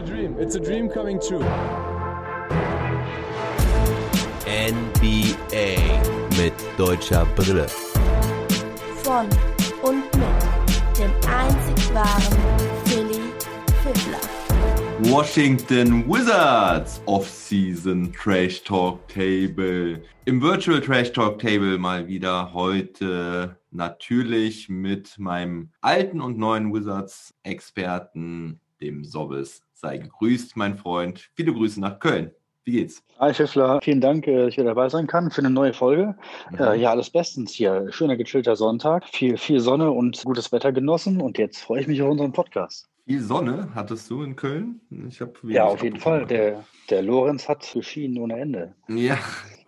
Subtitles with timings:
[0.00, 0.36] a dream.
[0.38, 1.44] It's a dream coming true.
[4.46, 5.76] NBA
[6.38, 7.66] mit deutscher Brille.
[9.02, 9.28] Von
[9.82, 12.38] und mit dem einzig wahren
[12.86, 13.20] Philly
[13.82, 15.12] Fiddler.
[15.12, 20.02] Washington Wizards Off-Season Trash Talk Table.
[20.24, 27.34] Im Virtual Trash Talk Table mal wieder heute natürlich mit meinem alten und neuen Wizards
[27.42, 29.62] Experten, dem Sobbes.
[29.74, 31.30] Sei gegrüßt, mein Freund.
[31.34, 32.30] Viele Grüße nach Köln.
[32.64, 33.02] Wie geht's?
[33.18, 36.14] Hi Schiffler, vielen Dank, äh, dass ich wieder dabei sein kann für eine neue Folge.
[36.50, 36.58] Mhm.
[36.58, 37.86] Äh, ja, alles bestens hier.
[37.90, 42.02] Schöner, gechillter Sonntag, viel, viel Sonne und gutes Wetter genossen und jetzt freue ich mich
[42.02, 42.88] auf unseren Podcast.
[43.06, 44.80] Viel Sonne hattest du in Köln?
[45.08, 46.26] Ich hab Ja, auf jeden Fall.
[46.26, 48.74] Der, der Lorenz hat geschienen ohne Ende.
[48.88, 49.18] Ja,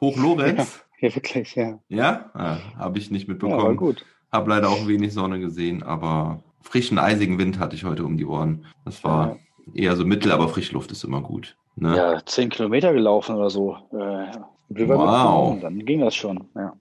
[0.00, 0.84] Hoch Lorenz.
[1.02, 1.80] Ja, wirklich, ja.
[1.88, 3.77] Ja, ah, habe ich nicht Ja, mitbekommen.
[3.77, 4.06] gut.
[4.30, 8.26] Hab leider auch wenig Sonne gesehen, aber frischen, eisigen Wind hatte ich heute um die
[8.26, 8.66] Ohren.
[8.84, 9.36] Das war
[9.74, 11.56] eher so mittel, aber Frischluft ist immer gut.
[11.77, 11.96] Ne?
[11.96, 13.77] Ja, zehn Kilometer gelaufen oder so.
[13.92, 14.27] Äh,
[14.74, 15.60] Wow.
[15.60, 16.72] Dann ging das schon, ja.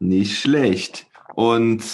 [0.00, 1.06] Nicht schlecht.
[1.34, 1.84] Und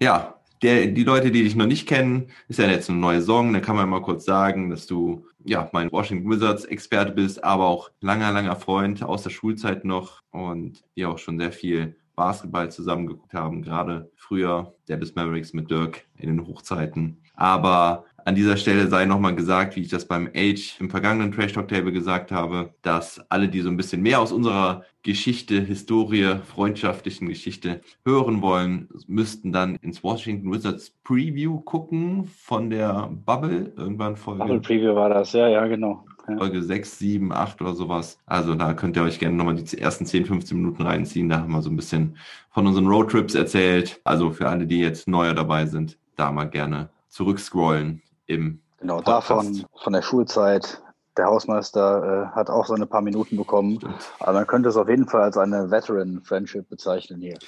[0.00, 3.52] ja, der, die Leute, die dich noch nicht kennen, ist ja jetzt eine neue Song.
[3.52, 7.66] Da kann man mal kurz sagen, dass du ja mein Washington Wizards Experte bist, aber
[7.66, 12.70] auch langer, langer Freund aus der Schulzeit noch und die auch schon sehr viel Basketball
[12.70, 17.20] zusammengeguckt haben, gerade früher Dallas Mavericks mit Dirk in den Hochzeiten.
[17.36, 21.52] Aber an dieser Stelle sei nochmal gesagt, wie ich das beim Age im vergangenen Trash
[21.52, 26.36] Talk Table gesagt habe, dass alle, die so ein bisschen mehr aus unserer Geschichte, Historie,
[26.44, 34.14] freundschaftlichen Geschichte hören wollen, müssten dann ins Washington Wizards Preview gucken von der Bubble, irgendwann
[34.14, 36.06] Bubble Folge, Preview war das, ja, ja, genau.
[36.28, 36.36] Ja.
[36.38, 38.18] Folge 6, 7, 8 oder sowas.
[38.26, 41.28] Also da könnt ihr euch gerne nochmal die ersten 10, 15 Minuten reinziehen.
[41.28, 42.16] Da haben wir so ein bisschen
[42.50, 44.00] von unseren Roadtrips erzählt.
[44.04, 49.30] Also für alle, die jetzt neuer dabei sind, da mal gerne zurückscrollen im Genau, Podcast.
[49.30, 50.80] davon, von der Schulzeit.
[51.16, 53.78] Der Hausmeister äh, hat auch so ein paar Minuten bekommen.
[54.18, 57.38] Aber man könnte es auf jeden Fall als eine Veteran-Friendship bezeichnen hier.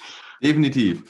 [0.41, 1.03] Definitiv.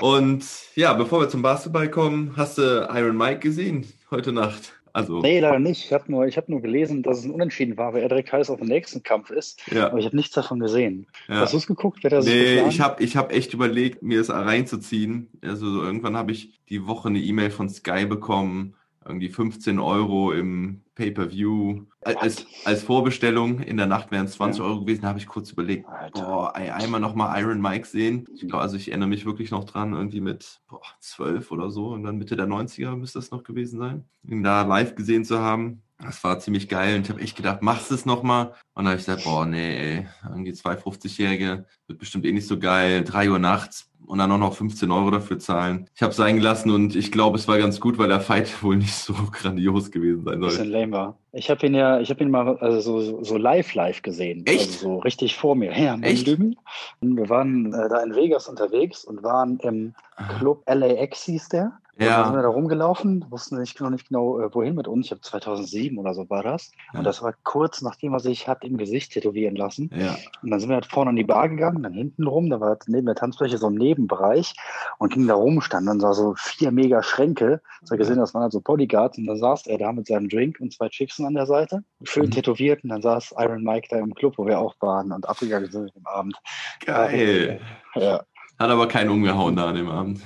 [0.00, 0.44] Und
[0.76, 4.72] ja, bevor wir zum Basketball kommen, hast du Iron Mike gesehen heute Nacht?
[4.96, 5.84] Also, Nee, leider nicht.
[5.84, 8.32] Ich habe nur, ich hab nur gelesen, dass es ein Unentschieden war, weil er direkt
[8.32, 9.60] heiß auf den nächsten Kampf ist.
[9.70, 9.88] ja.
[9.90, 11.06] Aber ich habe nichts davon gesehen.
[11.28, 11.40] ja.
[11.40, 11.98] Hast du es geguckt?
[12.00, 15.28] Wer da sich Nee, ich habe ich hab echt überlegt, mir es reinzuziehen.
[15.42, 18.74] Also so irgendwann habe ich die Woche eine E-Mail von Sky bekommen,
[19.06, 21.84] irgendwie 15 Euro im Pay-Per-View.
[22.02, 24.66] Als, als Vorbestellung in der Nacht wären es 20 Ja.
[24.66, 26.22] Euro gewesen, da habe ich kurz überlegt, Alter.
[26.22, 28.26] boah, einmal nochmal Iron Mike sehen.
[28.34, 31.88] Ich glaube, also ich erinnere mich wirklich noch dran, irgendwie mit boah, 12 oder so,
[31.88, 35.38] und dann Mitte der 90er müsste das noch gewesen sein, ihn da live gesehen zu
[35.40, 35.82] haben.
[35.98, 38.48] Das war ziemlich geil und ich habe echt gedacht, machst du es nochmal?
[38.74, 42.46] Und dann habe ich gesagt, boah, nee, ey, irgendwie zwei 50-Jährige, wird bestimmt eh nicht
[42.46, 45.88] so geil, drei Uhr nachts und dann auch noch 15 Euro dafür zahlen.
[45.94, 48.62] Ich habe es sein gelassen und ich glaube, es war ganz gut, weil der Fight
[48.62, 50.50] wohl nicht so grandios gewesen sein Ein soll.
[50.50, 51.18] bisschen lame war.
[51.32, 54.46] Ich habe ihn ja, ich habe ihn mal also so, so, live live gesehen.
[54.46, 54.68] Echt?
[54.68, 55.72] Also so richtig vor mir.
[55.76, 56.26] Ja, Echt?
[56.26, 56.56] Lügen.
[57.00, 59.94] Und wir waren äh, da in Vegas unterwegs und waren im
[60.38, 61.78] Club LAX hieß der.
[61.98, 64.86] Und dann sind wir Ja, da rumgelaufen, wussten nicht, noch nicht genau, äh, wohin mit
[64.86, 65.06] uns.
[65.06, 66.70] Ich habe 2007 oder so war das.
[66.92, 66.98] Ja.
[66.98, 69.88] Und das war kurz nachdem er sich hat im Gesicht tätowieren lassen.
[69.96, 72.60] ja, Und dann sind wir halt vorne an die Bar gegangen, dann hinten rum, da
[72.60, 74.54] war halt neben der Tanzfläche so ein Nebenbereich
[74.98, 77.62] und ging da rum, standen dann so- so vier mega Schränke.
[77.80, 80.28] Das wir gesehen, das waren halt so Bodyguards und dann saß er da mit seinem
[80.28, 82.30] Drink und zwei Chicksen an der Seite, schön Mhm.
[82.32, 85.70] tätowiert und dann saß Iron Mike da im Club, wo wir auch waren und abgegangen
[85.70, 86.36] sind am Abend.
[86.84, 87.60] geil.
[87.94, 88.22] Ja.
[88.58, 90.20] Hat aber keinen umgehauen da an dem Abend.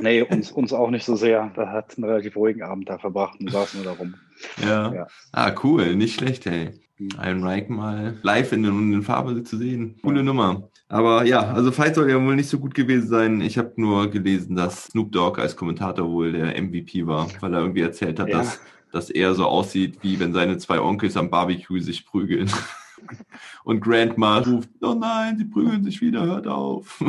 [0.00, 1.50] Nee, uns, uns auch nicht so sehr.
[1.54, 4.14] Da hat einen relativ ruhigen Abend da verbracht und saßen nur da rum.
[4.62, 4.94] Ja.
[4.94, 5.06] Ja.
[5.32, 6.70] Ah, cool, nicht schlecht, ey.
[7.22, 9.96] Iron Mike mal live in, in, Farbe zu sehen.
[10.02, 10.68] Coole Nummer.
[10.88, 13.40] Aber ja, also Fight soll ja wohl nicht so gut gewesen sein.
[13.40, 17.60] Ich habe nur gelesen, dass Snoop Dogg als Kommentator wohl der MVP war, weil er
[17.60, 18.38] irgendwie erzählt hat, Ja.
[18.38, 18.60] dass,
[18.90, 22.50] dass er so aussieht, wie wenn seine zwei Onkels am Barbecue sich prügeln.
[23.64, 27.02] Und Grandma ruft, oh nein, sie prügeln sich wieder, hört auf.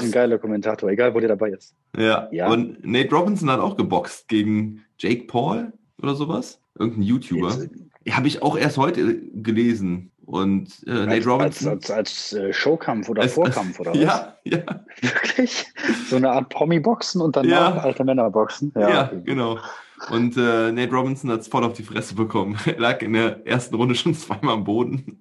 [0.00, 1.74] Ein geiler Kommentator, egal wo der dabei ist.
[1.96, 2.28] ja.
[2.32, 2.48] Ja.
[2.50, 5.72] Und Nate Robinson hat auch geboxt gegen Jake Paul
[6.02, 6.60] oder sowas.
[6.78, 7.56] Irgendein YouTuber.
[8.04, 10.10] Ja, Habe ich auch erst heute gelesen.
[10.26, 11.68] Und äh, Nate als, als, Robinson.
[11.72, 13.98] als, als äh, Showkampf oder als- Vorkampf oder was?
[14.00, 14.62] Ja, ja,
[15.02, 15.66] Wirklich?
[16.08, 17.82] So eine Art Promi-Boxen und danach Ja.
[17.82, 18.72] alte Männer-Boxen?
[18.74, 19.58] ja, genau.
[20.10, 22.56] Und äh, Nate Robinson hat es voll auf die Fresse bekommen.
[22.66, 25.18] Er lag in der ersten Runde schon zweimal am Boden.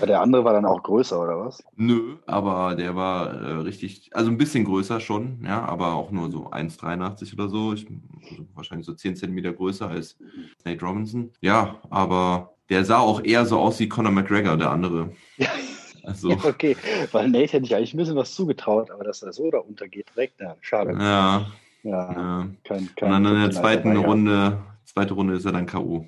[0.00, 1.62] Der andere war dann auch größer, oder was?
[1.76, 6.30] Nö, aber der war äh, richtig, also ein bisschen größer schon, ja, aber auch nur
[6.30, 7.72] so 1,83 oder so.
[7.72, 7.86] Ich,
[8.30, 10.16] also wahrscheinlich so 10 Zentimeter größer als
[10.64, 11.30] Nate Robinson.
[11.40, 15.10] Ja, aber der sah auch eher so aus wie Conor McGregor, der andere.
[15.36, 15.48] Ja.
[16.04, 16.74] Also, Ja, okay.
[17.12, 20.06] Weil Nate hätte ich eigentlich ein bisschen was zugetraut, aber dass er so da untergeht,
[20.14, 20.92] direkt, ja, schade.
[20.98, 21.46] ja,
[21.82, 22.46] Ja, ja.
[22.64, 23.94] kein, Und kein dann in der zweiten.
[23.94, 26.06] Runde, zweite Runde ist er dann K.O.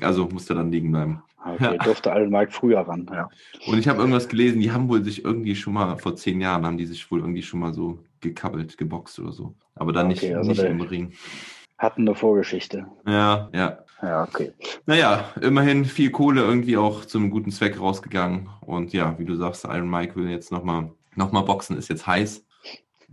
[0.00, 1.22] also musste dann liegen bleiben.
[1.44, 3.28] Okay, durfte Allen Mike früher ran, ja.
[3.66, 6.64] Und ich habe irgendwas gelesen, die haben wohl sich irgendwie schon mal, vor zehn Jahren
[6.64, 9.54] haben die sich wohl irgendwie schon mal so gekabbelt, geboxt oder so.
[9.74, 11.12] Aber dann Okay, nicht, also nicht im Ring.
[11.78, 12.86] Hatten eine Vorgeschichte.
[13.06, 13.78] Ja, ja.
[14.02, 14.52] Ja, okay.
[14.86, 18.48] Naja, immerhin viel Kohle irgendwie auch zum guten Zweck rausgegangen.
[18.60, 22.06] Und ja, wie du sagst, Iron Mike will jetzt nochmal noch mal boxen, ist jetzt
[22.06, 22.44] heiß.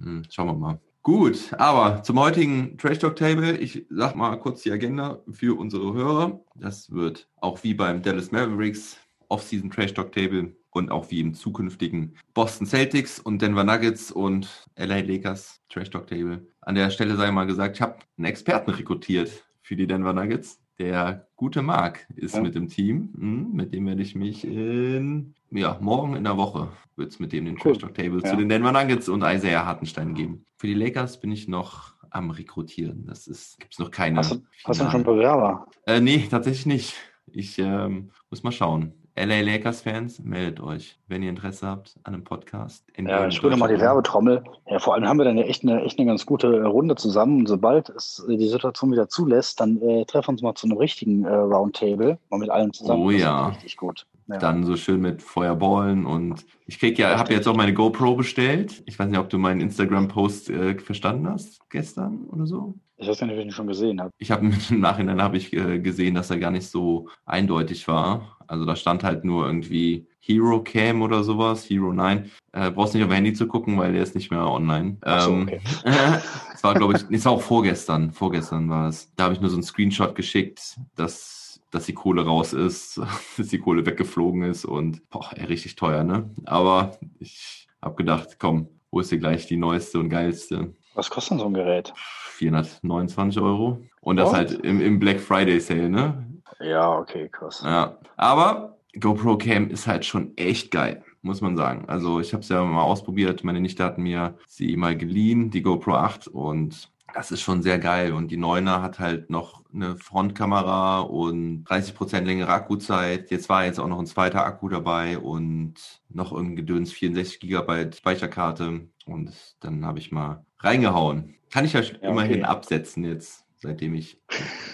[0.02, 0.80] Hm, schauen wir mal.
[1.10, 5.92] Gut, aber zum heutigen Trash Talk Table, ich sag mal kurz die Agenda für unsere
[5.92, 6.40] Hörer.
[6.54, 8.96] Das wird auch wie beim Dallas Mavericks
[9.28, 14.70] Off-Season Trash Talk Table und auch wie im zukünftigen Boston Celtics und Denver Nuggets und
[14.78, 16.46] LA Lakers Trash Talk Table.
[16.62, 19.32] An der Stelle sei mal gesagt, ich habe einen Experten rekrutiert
[19.64, 20.62] für die Denver Nuggets.
[20.80, 22.42] Der gute Marc ist Ja.
[22.42, 23.10] mit dem Team.
[23.18, 27.34] Hm, Mit dem werde ich mich in, ja, morgen in der Woche wird es mit
[27.34, 27.74] dem den Cool.
[27.74, 28.30] Trash Talk Table Ja.
[28.30, 30.46] zu den Denver Nuggets und Isaiah Hartenstein geben.
[30.58, 33.06] Für die Lakers bin ich noch am Rekrutieren.
[33.06, 34.18] Das ist, gibt es noch keine.
[34.20, 35.68] Hast du, hast du schon Bewerber?
[35.86, 36.96] äh, nee, tatsächlich nicht.
[37.32, 38.94] Ich ähm, muss mal schauen.
[39.20, 42.88] LA Lakers-Fans, meldet euch, wenn ihr Interesse habt an einem Podcast.
[42.96, 43.80] in Ja, ich rühre mal die.
[43.80, 44.44] Werbetrommel.
[44.68, 47.40] Ja, vor allem haben wir dann ja echt eine, echt eine ganz gute Runde zusammen.
[47.40, 50.68] Und sobald es äh, die Situation wieder zulässt, dann äh, treffen wir uns mal zu
[50.68, 53.04] einem richtigen äh, Roundtable, mal mit allen zusammen.
[53.04, 53.48] Oh Das ja.
[53.48, 54.06] Richtig gut.
[54.28, 54.38] Ja.
[54.38, 58.84] Dann so schön mit Feuerballen und ich krieg ja, habe jetzt auch meine GoPro bestellt.
[58.86, 62.76] Ich weiß nicht, ob du meinen Instagram-Post äh, verstanden hast gestern oder so.
[63.02, 64.12] Ich weiß nicht, ob ich ihn schon gesehen habe.
[64.18, 68.38] Ich habe im Nachhinein habe ich äh, gesehen, dass er gar nicht so eindeutig war.
[68.48, 72.30] Also da stand halt nur irgendwie Hero Cam oder sowas, Hero 9.
[72.52, 74.98] Äh, brauchst nicht auf Handy zu gucken, weil der ist nicht mehr online.
[75.02, 75.62] Ach so, Ähm, okay.
[76.54, 78.12] Es war, glaube ich, es war auch vorgestern.
[78.12, 79.14] Vorgestern war es.
[79.16, 83.00] Da habe ich nur so einen Screenshot geschickt, dass, dass die Kohle raus ist,
[83.38, 86.30] dass die Kohle weggeflogen ist und boah, ey, richtig teuer, ne?
[86.46, 90.74] Aber ich habe gedacht, komm, wo ist dir gleich die neueste und geilste?
[91.00, 91.94] Was kostet denn so ein Gerät?
[91.96, 93.82] 429 Euro.
[94.02, 94.36] Und das Und?
[94.36, 96.28] halt im, im Black Friday Sale, ne?
[96.60, 97.62] Ja, okay, krass.
[97.64, 97.98] Ja.
[98.18, 101.86] Aber GoPro Cam ist halt schon echt geil, muss man sagen.
[101.88, 103.46] Also ich habe es ja mal ausprobiert.
[103.46, 107.80] Meine Nichte hat mir sie mal geliehen, die GoPro 8 und das ist schon sehr
[107.80, 108.12] geil.
[108.12, 113.32] Und die 9er hat halt noch eine Frontkamera und 30% längere Akkuzeit.
[113.32, 115.76] Jetzt war jetzt auch noch ein zweiter Akku dabei und
[116.10, 118.90] noch irgendein Gedöns 64 GB Speicherkarte.
[119.06, 121.36] Und dann habe ich mal reingehauen.
[121.52, 122.44] Kann ich ja, Ja, immerhin okay.
[122.44, 124.20] absetzen jetzt, seitdem ich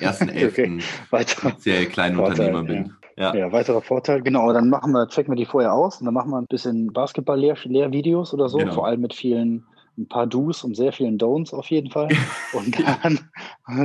[0.01, 0.47] am 1.11.
[0.47, 0.79] Okay.
[1.09, 1.53] Weiter.
[1.57, 2.93] sehr kleinen Vorteil, Unternehmer bin.
[3.17, 3.33] Ja.
[3.33, 4.21] Ja, weiterer Vorteil.
[4.21, 6.91] Genau, dann machen wir, checken wir die vorher aus und dann machen wir ein bisschen
[6.91, 8.73] Basketball-Lehrvideos oder so, Genau.
[8.73, 9.65] vor allem mit vielen,
[9.97, 12.09] ein paar Do's und sehr vielen Don'ts auf jeden Fall.
[12.53, 13.29] Und dann,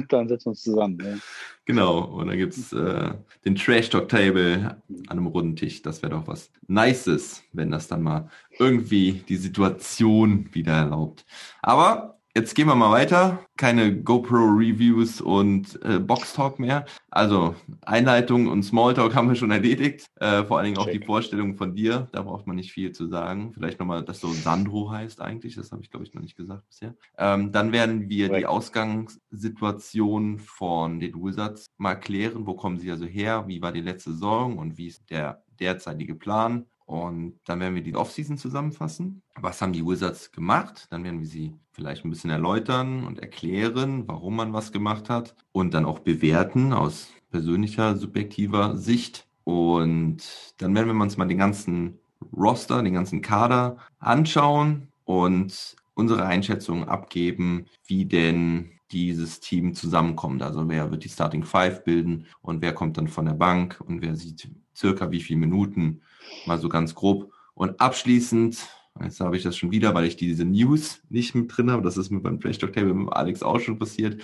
[0.08, 0.98] dann setzen wir uns zusammen.
[1.02, 1.18] Ja.
[1.66, 3.12] Genau, und dann gibt es äh,
[3.44, 4.76] den Trash Talk Table
[5.06, 5.82] an einem runden Tisch.
[5.82, 8.28] Das wäre doch was Nices, wenn das dann mal
[8.58, 11.24] irgendwie die Situation wieder erlaubt.
[11.62, 13.44] Aber jetzt gehen wir mal weiter.
[13.56, 16.86] Keine GoPro-Reviews und äh, Box-Talk mehr.
[17.10, 20.06] Also Einleitung und Smalltalk haben wir schon erledigt.
[20.16, 21.00] Äh, vor allen Dingen auch Check.
[21.00, 22.08] die Vorstellung von dir.
[22.12, 23.52] Da braucht man nicht viel zu sagen.
[23.52, 25.56] Vielleicht nochmal, dass so Sandro heißt eigentlich.
[25.56, 26.94] Das habe ich, glaube ich, noch nicht gesagt bisher.
[27.18, 28.46] Ähm, dann werden wir die Korrekt.
[28.46, 32.46] Ausgangssituation von den Wizards mal klären.
[32.46, 33.44] Wo kommen sie also her?
[33.46, 36.66] Wie war die letzte Saison und wie ist der derzeitige Plan?
[36.90, 39.22] Und dann werden wir die Offseason zusammenfassen.
[39.36, 40.88] Was haben die Wizards gemacht?
[40.90, 45.36] Dann werden wir sie vielleicht ein bisschen erläutern und erklären, warum man was gemacht hat.
[45.52, 49.28] Und dann auch bewerten aus persönlicher, subjektiver Sicht.
[49.44, 50.18] Und
[50.58, 52.00] dann werden wir uns mal den ganzen
[52.36, 60.42] Roster, den ganzen Kader anschauen und unsere Einschätzung abgeben, wie denn dieses Team zusammenkommt.
[60.42, 64.02] Also wer wird die Starting Five bilden und wer kommt dann von der Bank und
[64.02, 66.00] wer sieht circa wie viele Minuten,
[66.46, 67.32] mal so ganz grob.
[67.54, 68.58] Und abschließend,
[69.02, 71.96] jetzt habe ich das schon wieder, weil ich diese News nicht mit drin habe, das
[71.96, 74.22] ist mir beim Trash Talk Table mit Alex auch schon passiert.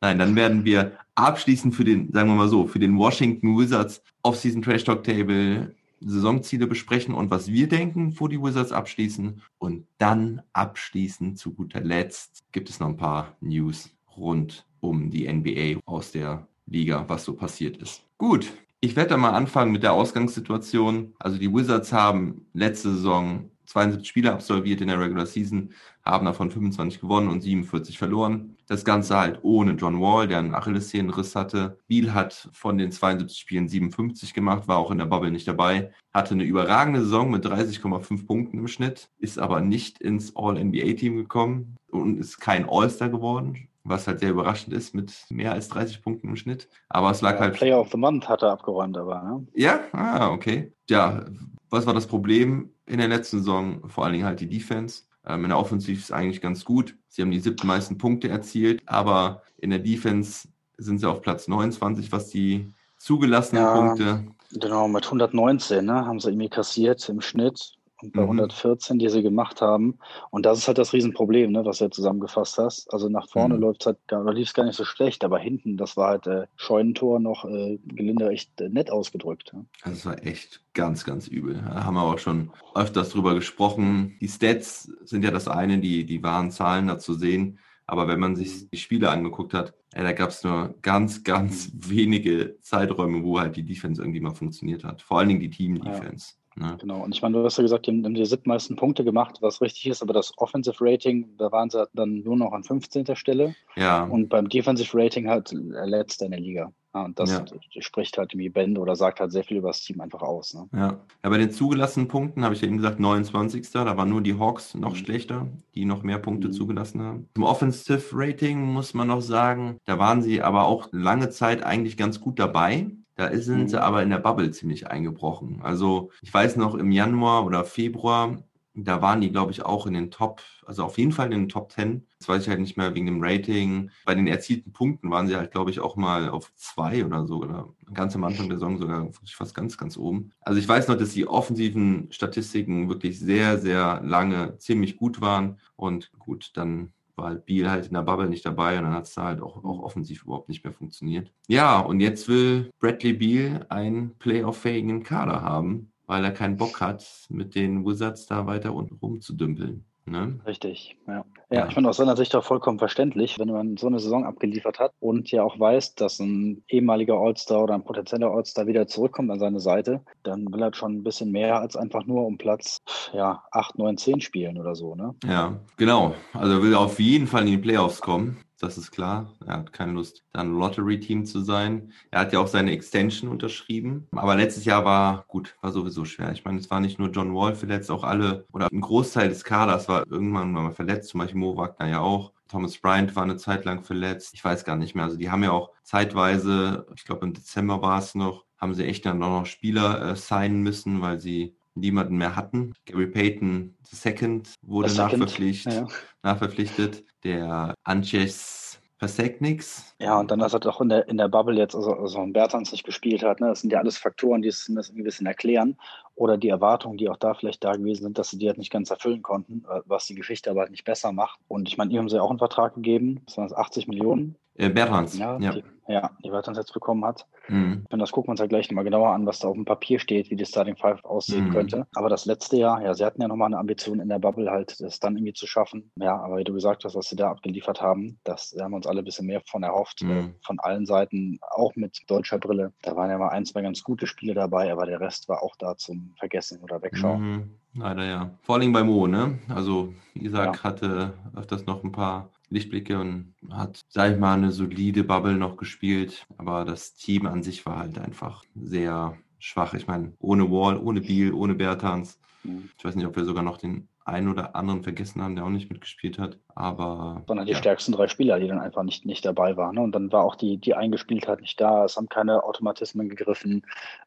[0.00, 4.02] Nein, dann werden wir abschließend für den, sagen wir mal so, für den Washington Wizards
[4.22, 9.40] Off-Season Trash Talk Table Saisonziele besprechen und was wir denken, wo die Wizards abschließen.
[9.58, 15.32] Und dann abschließend zu guter Letzt gibt es noch ein paar News rund um die
[15.32, 18.02] NBA aus der Liga, was so passiert ist.
[18.18, 18.52] Gut,
[18.86, 21.14] ich werde dann mal anfangen mit der Ausgangssituation.
[21.18, 25.72] Also die Wizards haben letzte Saison 72 Spiele absolviert in der Regular Season,
[26.04, 28.56] haben davon 25 gewonnen und 47 verloren.
[28.68, 31.80] Das Ganze halt ohne John Wall, der einen Achillessehnenriss hatte.
[31.88, 35.92] Beal hat von den 72 Spielen 57 gemacht, war auch in der Bubble nicht dabei,
[36.14, 41.74] hatte eine überragende Saison mit 30,5 Punkten im Schnitt, ist aber nicht ins All-NBA-Team gekommen
[41.90, 46.28] und ist kein All-Star geworden, was halt sehr überraschend ist mit mehr als 30 Punkten
[46.28, 46.68] im Schnitt.
[46.88, 49.46] Aber es lag Ja, halt Player of the Month hat er abgeräumt, aber ne?
[49.54, 50.72] ja, ah, okay.
[50.88, 51.24] Ja,
[51.70, 53.88] was war das Problem in der letzten Saison?
[53.88, 55.04] Vor allen Dingen halt die Defense.
[55.26, 56.96] Ähm, in der Offensive ist eigentlich ganz gut.
[57.08, 61.48] Sie haben die siebten meisten Punkte erzielt, aber in der Defense sind sie auf Platz
[61.48, 63.72] 29, was die zugelassene Ja.
[63.72, 64.24] Punkte.
[64.52, 68.26] Genau, mit 119 ne, haben sie irgendwie kassiert im Schnitt und bei Mhm.
[68.40, 69.98] 114, die sie gemacht haben.
[70.30, 72.92] Und das ist halt das Riesenproblem, ne, was du ja zusammengefasst hast.
[72.92, 73.60] Also nach vorne Mhm.
[73.60, 76.46] läuft's halt, gar- lief es gar nicht so schlecht, aber hinten, das war halt äh,
[76.56, 79.52] Scheunentor noch äh, gelinde echt äh, nett ausgedrückt.
[79.54, 79.64] Ne?
[79.82, 81.54] Also es war echt ganz, ganz übel.
[81.54, 84.16] Da haben wir auch schon öfters drüber gesprochen.
[84.20, 87.58] Die Stats sind ja das eine, die, die wahren Zahlen da zu sehen.
[87.88, 91.70] Aber wenn man sich die Spiele angeguckt hat, ey, da gab es nur ganz, ganz
[91.72, 95.02] wenige Zeiträume, wo halt die Defense irgendwie mal funktioniert hat.
[95.02, 96.34] Vor allen Dingen die Team-Defense.
[96.58, 96.76] Ne?
[96.80, 97.02] Genau.
[97.04, 99.86] Und ich meine, du hast ja gesagt, die haben, die siebtmeisten Punkte gemacht, was richtig
[99.88, 103.14] ist, aber das Offensive Rating, da waren sie dann nur noch an 15.
[103.14, 103.54] Stelle.
[103.76, 106.72] Ja, Und beim Defensive Rating halt letzter in der Liga.
[106.94, 107.44] Ja, und das Ja.
[107.82, 110.54] spricht halt irgendwie Bände oder sagt halt sehr viel über das Team einfach aus.
[110.54, 110.66] Ne?
[110.72, 110.98] ja.
[111.22, 113.70] ja, bei den zugelassenen Punkten habe ich ja eben gesagt, 29.
[113.72, 114.96] Da waren nur die Hawks noch Mhm.
[114.96, 116.52] schlechter, die noch mehr Punkte Mhm.
[116.52, 117.28] zugelassen haben.
[117.34, 121.98] Zum Offensive Rating muss man noch sagen, da waren sie aber auch lange Zeit eigentlich
[121.98, 122.86] ganz gut dabei.
[123.16, 123.68] Da sind Mhm.
[123.68, 125.60] sie aber in der Bubble ziemlich eingebrochen.
[125.62, 128.42] Also ich weiß noch, im Januar oder Februar,
[128.78, 131.48] da waren die, glaube ich, auch in den Top, also auf jeden Fall in den
[131.48, 132.06] Top 10.
[132.18, 133.90] Das weiß ich halt nicht mehr wegen dem Rating.
[134.04, 137.38] Bei den erzielten Punkten waren sie halt, glaube ich, auch mal auf zwei oder so,
[137.38, 140.30] oder ganz am Anfang der Saison sogar fast ganz, ganz oben.
[140.42, 145.58] Also ich weiß noch, dass die offensiven Statistiken wirklich sehr, sehr lange ziemlich gut waren.
[145.76, 149.04] Und gut, dann war halt Beal halt in der Bubble nicht dabei und dann hat
[149.04, 151.32] es da halt auch, auch offensiv überhaupt nicht mehr funktioniert.
[151.48, 157.26] Ja, und jetzt will Bradley Beal einen Playoff-fähigen Kader haben, weil er keinen Bock hat,
[157.28, 159.84] mit den Wizards da weiter unten rumzudümpeln.
[160.06, 160.38] Ne?
[160.46, 161.24] Richtig, ja.
[161.48, 161.58] Ja.
[161.58, 164.80] Ja, ich finde aus seiner Sicht auch vollkommen verständlich, wenn man so eine Saison abgeliefert
[164.80, 169.30] hat und ja auch weiß, dass ein ehemaliger All-Star oder ein potenzieller All-Star wieder zurückkommt
[169.30, 172.82] an seine Seite, dann will er schon ein bisschen mehr als einfach nur um Platz
[173.12, 175.14] ja, 8, 9, 10 spielen oder so, ne?
[175.24, 176.14] Ja, genau.
[176.32, 178.38] Also er will auf jeden Fall in die Playoffs kommen.
[178.58, 179.34] Das ist klar.
[179.46, 181.92] Er hat keine Lust, dann Lottery-Team zu sein.
[182.10, 184.08] Er hat ja auch seine Extension unterschrieben.
[184.12, 186.32] Aber letztes Jahr war, gut, war sowieso schwer.
[186.32, 189.44] Ich meine, es war nicht nur John Wall verletzt, auch alle oder ein Großteil des
[189.44, 191.10] Kaders war irgendwann mal verletzt.
[191.10, 192.32] Zum Beispiel Mo Wagner ja auch.
[192.48, 194.32] Thomas Bryant war eine Zeit lang verletzt.
[194.32, 195.04] Ich weiß gar nicht mehr.
[195.04, 198.86] Also die haben ja auch zeitweise, ich glaube im Dezember war es noch, haben sie
[198.86, 202.72] echt dann noch Spieler äh, signen müssen, weil sie niemanden mehr hatten.
[202.84, 205.86] Gary Payton II wurde nachverpflichtet, Ja.
[206.22, 207.04] nachverpflichtet.
[207.24, 209.94] Der Anches Pasekniks.
[210.00, 212.32] Ja, und dann, dass er doch in der, in der Bubble jetzt, also, also ein
[212.32, 213.48] Bertans nicht gespielt hat, ne?
[213.48, 215.76] das sind ja alles Faktoren, die es ein bisschen erklären.
[216.16, 218.72] Oder die Erwartungen, die auch da vielleicht da gewesen sind, dass sie die halt nicht
[218.72, 221.38] ganz erfüllen konnten, äh, was die Geschichte aber halt nicht besser macht.
[221.46, 224.36] Und ich meine, ihm haben sie auch einen Vertrag gegeben, das waren jetzt 80 Millionen,
[224.58, 225.16] Äh, Bertans.
[225.18, 225.52] ja, ja.
[225.52, 227.26] Die, ja, die Bertans jetzt bekommen hat.
[227.48, 227.84] Mhm.
[227.92, 230.00] Und das gucken wir uns ja gleich nochmal genauer an, was da auf dem Papier
[230.00, 231.52] steht, wie die Starting Five aussehen Mhm.
[231.52, 231.86] könnte.
[231.94, 234.80] Aber das letzte Jahr, ja, sie hatten ja nochmal eine Ambition in der Bubble halt,
[234.80, 235.92] das dann irgendwie zu schaffen.
[236.00, 238.76] Ja, aber wie du gesagt hast, was sie da abgeliefert haben, das da haben wir
[238.78, 240.10] uns alle ein bisschen mehr von erhofft, Mhm.
[240.10, 242.72] äh, von allen Seiten, auch mit deutscher Brille.
[242.82, 245.54] Da waren ja mal ein, zwei ganz gute Spiele dabei, aber der Rest war auch
[245.56, 247.20] da zum Vergessen oder Wegschauen.
[247.22, 247.50] Mhm.
[247.74, 248.30] Leider ja.
[248.42, 249.38] Vor allem bei Mo, ne?
[249.48, 250.62] Also Isaac Ja.
[250.64, 255.56] hatte öfters noch ein paar Lichtblicke und hat, sag ich mal, eine solide Bubble noch
[255.56, 256.26] gespielt.
[256.38, 259.74] Aber das Team an sich war halt einfach sehr schwach.
[259.74, 262.18] Ich meine, ohne Wall, ohne Beal, ohne Bertans.
[262.44, 262.70] Mhm.
[262.78, 265.50] Ich weiß nicht, ob wir sogar noch den einen oder anderen vergessen haben, der auch
[265.50, 266.38] nicht mitgespielt hat.
[266.54, 267.58] Aber sondern die ja.
[267.58, 269.74] stärksten drei Spieler, die dann einfach nicht, nicht dabei waren.
[269.74, 269.80] Ne?
[269.82, 271.84] Und dann war auch die, die Eingespieltheit nicht da.
[271.84, 273.62] Es haben keine Automatismen gegriffen.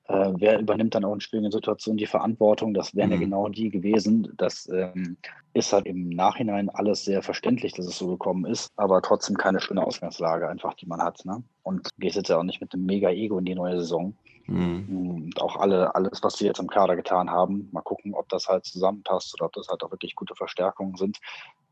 [0.08, 2.74] Äh, wer übernimmt dann auch in schwierigen Situationen die Verantwortung?
[2.74, 3.22] Das wären ja Mhm.
[3.22, 4.34] genau die gewesen.
[4.38, 5.18] Das ähm,
[5.54, 9.60] ist halt im Nachhinein alles sehr verständlich, dass es so gekommen ist, aber trotzdem keine
[9.60, 11.26] schöne Ausgangslage, einfach die man hat.
[11.26, 11.44] Ne?
[11.64, 14.16] Und du gehst jetzt ja auch nicht mit einem Mega-Ego in die neue Saison.
[14.50, 14.86] Mhm.
[14.90, 18.48] Und auch alle, alles, was sie jetzt im Kader getan haben, mal gucken, ob das
[18.48, 21.20] halt zusammenpasst oder ob das halt auch wirklich gute Verstärkungen sind.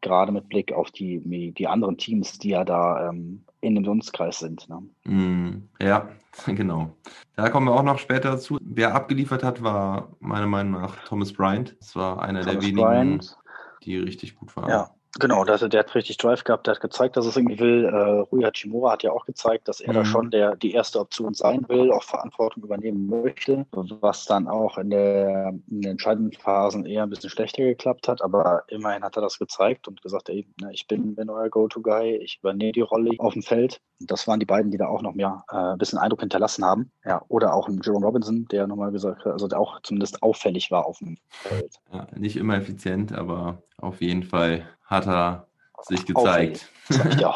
[0.02, 1.20] Gerade mit Blick auf die,
[1.54, 4.70] die anderen Teams, die ja da ähm, in dem Dunstkreis sind.
[4.70, 4.84] Ne?
[5.06, 6.08] Mm, Ja,
[6.46, 6.92] genau.
[7.36, 8.60] Da kommen wir auch noch später dazu.
[8.62, 11.76] Wer abgeliefert hat, war meiner Meinung nach Thomas Bryant.
[11.80, 13.38] Das war einer der Thomas wenigen, Bryant,
[13.84, 14.70] die richtig gut waren.
[14.70, 17.60] ja, genau, der, hat- der hat richtig Drive gehabt, der hat gezeigt, dass es irgendwie
[17.60, 17.86] will.
[17.86, 20.06] Äh, Rui Hachimura hat ja auch gezeigt, dass er da Mhm.
[20.06, 24.90] schon der, die erste Option sein will, auch Verantwortung übernehmen möchte, was dann auch in,
[24.90, 29.22] der, in den entscheidenden Phasen eher ein bisschen schlechter geklappt hat, aber immerhin hat er
[29.22, 33.12] das gezeigt und gesagt, ey, ne, ich bin, bin euer Go-To-Guy, ich übernehme die Rolle
[33.20, 33.80] auf dem Feld.
[34.00, 36.92] Das waren die beiden, die da auch noch mehr äh, ein bisschen Eindruck hinterlassen haben.
[37.04, 40.70] Ja, oder auch ein Jerome Robinson, der nochmal gesagt hat, also der auch zumindest auffällig
[40.70, 41.76] war auf dem Feld.
[41.92, 45.48] Ja, nicht immer effizient, aber auf jeden Fall hat er
[45.84, 46.70] sich gezeigt.
[46.90, 47.36] Zeigt ja.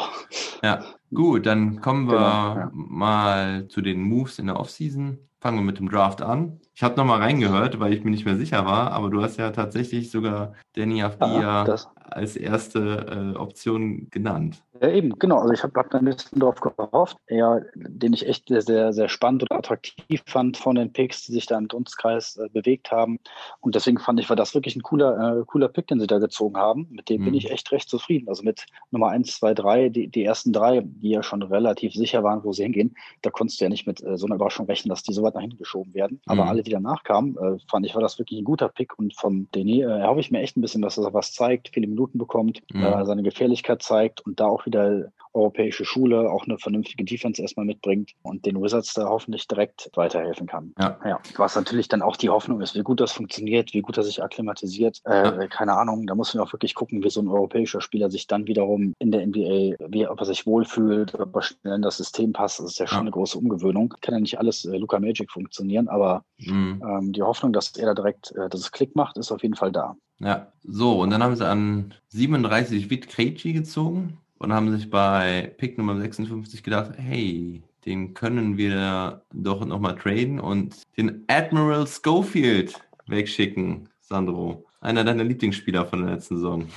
[0.63, 2.69] Ja, gut, dann kommen wir Genau, ja.
[2.73, 5.19] mal zu den Moves in der Offseason.
[5.41, 6.59] Fangen wir mit dem Draft an.
[6.75, 9.49] Ich habe nochmal reingehört, weil ich mir nicht mehr sicher war, aber du hast ja
[9.49, 14.63] tatsächlich sogar Danny Afdia das, als erste äh, Option genannt.
[14.81, 15.37] Ja, eben, genau.
[15.37, 17.17] Also ich habe hab da ein bisschen drauf gehofft.
[17.27, 21.45] Er, den ich echt sehr, sehr spannend und attraktiv fand von den Picks, die sich
[21.45, 23.19] da im Dunstkreis äh, bewegt haben.
[23.59, 26.17] Und deswegen fand ich, war das wirklich ein cooler, äh, cooler Pick, den sie da
[26.17, 26.87] gezogen haben.
[26.89, 27.25] Mit dem mhm.
[27.25, 28.27] bin ich echt recht zufrieden.
[28.27, 32.23] Also mit Nummer eins, zwei, drei, die, die ersten drei, die ja schon relativ sicher
[32.23, 34.89] waren, wo sie hingehen, da konntest du ja nicht mit äh, so einer Überraschung rechnen,
[34.89, 36.21] dass die so weit nach hinten geschoben werden.
[36.25, 36.49] Aber mhm.
[36.49, 38.97] alle, die danach kamen, äh, fand ich, war das wirklich ein guter Pick.
[38.97, 41.87] Und vom Denis äh, erhoffe ich mir echt ein bisschen, dass er was zeigt, viele
[41.87, 42.83] Minuten bekommt, mhm.
[42.83, 47.65] äh, seine Gefährlichkeit zeigt und da auch wieder europäische Schule auch eine vernünftige Defense erstmal
[47.65, 50.73] mitbringt und den Wizards da hoffentlich direkt weiterhelfen kann.
[50.79, 50.99] Ja.
[51.05, 51.19] ja.
[51.37, 54.21] Was natürlich dann auch die Hoffnung ist, wie gut das funktioniert, wie gut er sich
[54.21, 55.01] akklimatisiert.
[55.05, 55.47] Äh, ja.
[55.47, 58.47] Keine Ahnung, da muss man auch wirklich gucken, wie so ein europäischer Spieler sich dann
[58.47, 62.33] wiederum in der NBA, wie, ob er sich wohlfühlt, ob er schnell in das System
[62.33, 62.59] passt.
[62.59, 63.01] Das ist ja schon ja.
[63.01, 63.93] eine große Umgewöhnung.
[64.01, 66.81] Kann ja nicht alles äh, Luca Magic funktionieren, aber mhm.
[66.87, 69.55] ähm, die Hoffnung, dass er da direkt, äh, dass es Klick macht, ist auf jeden
[69.55, 69.95] Fall da.
[70.19, 75.53] Ja, so, und dann haben sie an 37 Witt Krejci gezogen und haben sich bei
[75.57, 82.79] Pick Nummer 56 gedacht, hey, den können wir doch nochmal traden und den Admiral Schofield
[83.07, 84.65] wegschicken, Sandro.
[84.79, 86.67] Einer deiner Lieblingsspieler von der letzten Saison.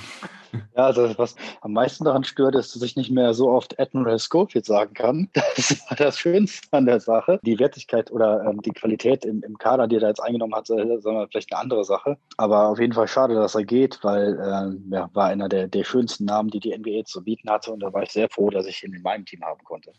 [0.76, 4.18] Ja, also was am meisten daran stört, ist, dass ich nicht mehr so oft Admiral
[4.18, 5.28] Schofield sagen kann.
[5.56, 7.38] Das war das Schönste an der Sache.
[7.42, 10.68] Die Wertigkeit oder ähm, die Qualität im, im, Kader, die er da jetzt eingenommen hat,
[10.68, 12.16] äh, wir vielleicht eine andere Sache.
[12.36, 15.84] Aber auf jeden Fall schade, dass er geht, weil ähm, ja, war einer der, der
[15.84, 17.72] schönsten Namen, die die NBA zu bieten hatte.
[17.72, 19.92] Und da war ich sehr froh, dass ich ihn in meinem Team haben konnte.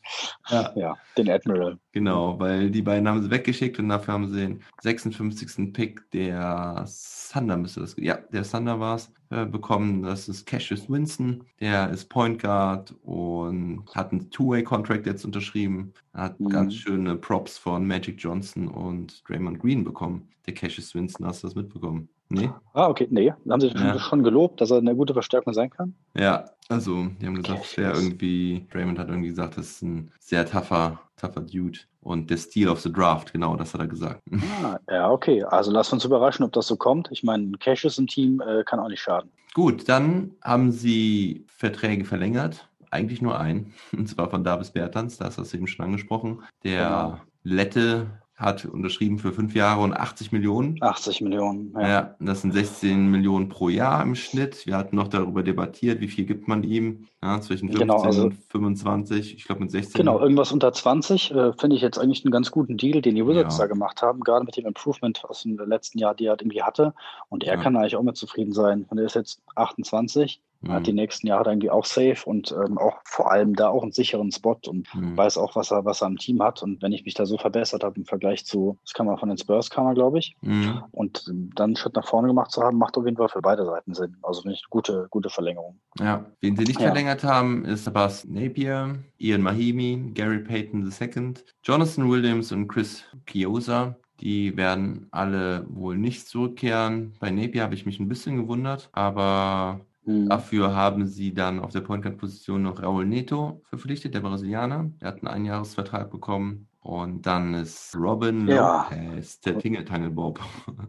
[0.50, 1.78] Ja, ja den Admiral.
[1.94, 5.74] Genau, weil die beiden haben sie weggeschickt und dafür haben sie den 56.
[5.74, 6.86] Pick der
[7.32, 10.04] Thunder müsste das, ja, der Thunder war es, äh, bekommen.
[10.04, 15.94] Das ist Cassius Winston, der ist Point Guard und hat einen Two-Way-Contract jetzt unterschrieben.
[16.14, 16.50] Er hat mhm.
[16.50, 20.30] ganz schöne Props von Magic Johnson und Draymond Green bekommen.
[20.46, 22.10] Der Cassius Winston, hast du das mitbekommen?
[22.30, 22.50] Nee.
[22.74, 23.32] Ah, okay, nee.
[23.50, 24.00] Haben sie ja.
[24.00, 25.94] schon gelobt, dass er eine gute Verstärkung sein kann?
[26.16, 30.12] Ja, also, die haben gesagt, es wäre irgendwie, Draymond hat irgendwie gesagt, das ist ein
[30.20, 31.80] sehr tougher, tougher Dude.
[32.02, 34.22] Und der Steal of the Draft, genau, das hat er gesagt.
[34.64, 35.44] Ah, ja, okay.
[35.44, 37.10] Also lass uns überraschen, ob das so kommt.
[37.12, 39.30] Ich meine, Cash ist ein Team, äh, kann auch nicht schaden.
[39.54, 42.68] Gut, dann haben sie Verträge verlängert.
[42.92, 43.74] Eigentlich nur einen.
[43.92, 46.44] Und zwar von Davis Bertans, da hast du das eben schon angesprochen.
[46.64, 47.22] Der genau.
[47.44, 50.78] Lette hat unterschrieben für fünf Jahre und 80 Millionen.
[50.82, 51.88] 80 Millionen, ja.
[51.88, 52.16] ja.
[52.20, 54.66] Das sind 16 Millionen pro Jahr im Schnitt.
[54.66, 57.08] Wir hatten noch darüber debattiert, wie viel gibt man ihm.
[57.24, 59.98] Ja, zwischen 15 genau, also, und 25, ich glaube mit 16.
[59.98, 63.26] Genau, irgendwas unter 20 äh, finde ich jetzt eigentlich einen ganz guten Deal, den die
[63.26, 63.64] Wizards ja.
[63.64, 66.94] da gemacht haben, gerade mit dem Improvement aus dem letzten Jahr, die er irgendwie hatte.
[67.30, 67.62] Und er ja.
[67.62, 68.86] kann eigentlich auch mit zufrieden sein.
[68.90, 70.74] Und er ist jetzt 28 mhm.
[70.74, 73.92] hat die nächsten Jahre irgendwie auch safe und ähm, auch vor allem da auch einen
[73.92, 75.18] sicheren Spot und mhm.
[75.18, 76.64] weiß auch, was er, was er am Team hat.
[76.64, 79.30] Und wenn ich mich da so verbessert habe im Vergleich zu, das kann man von
[79.30, 80.84] den Spurs, kann man, glaube ich, mhm.
[80.92, 83.42] und ähm, dann einen Schritt nach vorne gemacht zu haben, macht auf jeden Fall für
[83.42, 84.18] beide Seiten Sinn.
[84.22, 85.80] Also finde ich eine gute, gute Verlängerung.
[86.00, 86.88] Ja, wen sie nicht ja.
[86.88, 93.96] verlängert haben, ist Sebastian Napier, Ian Mahimi, Gary Payton II, Jonathan Williams und Chris Chiosa.
[94.22, 97.14] Die werden alle wohl nicht zurückkehren.
[97.20, 100.30] Bei Napier habe ich mich ein bisschen gewundert, aber Mhm.
[100.30, 104.92] Dafür haben sie dann auf der Point Guard Position noch Raul Neto verpflichtet, der Brasilianer.
[105.02, 106.68] Der hat einen Einjahresvertrag bekommen.
[106.86, 108.88] Und dann ist Robin ja.
[108.92, 110.40] Lopez, der Tingeltangelbob.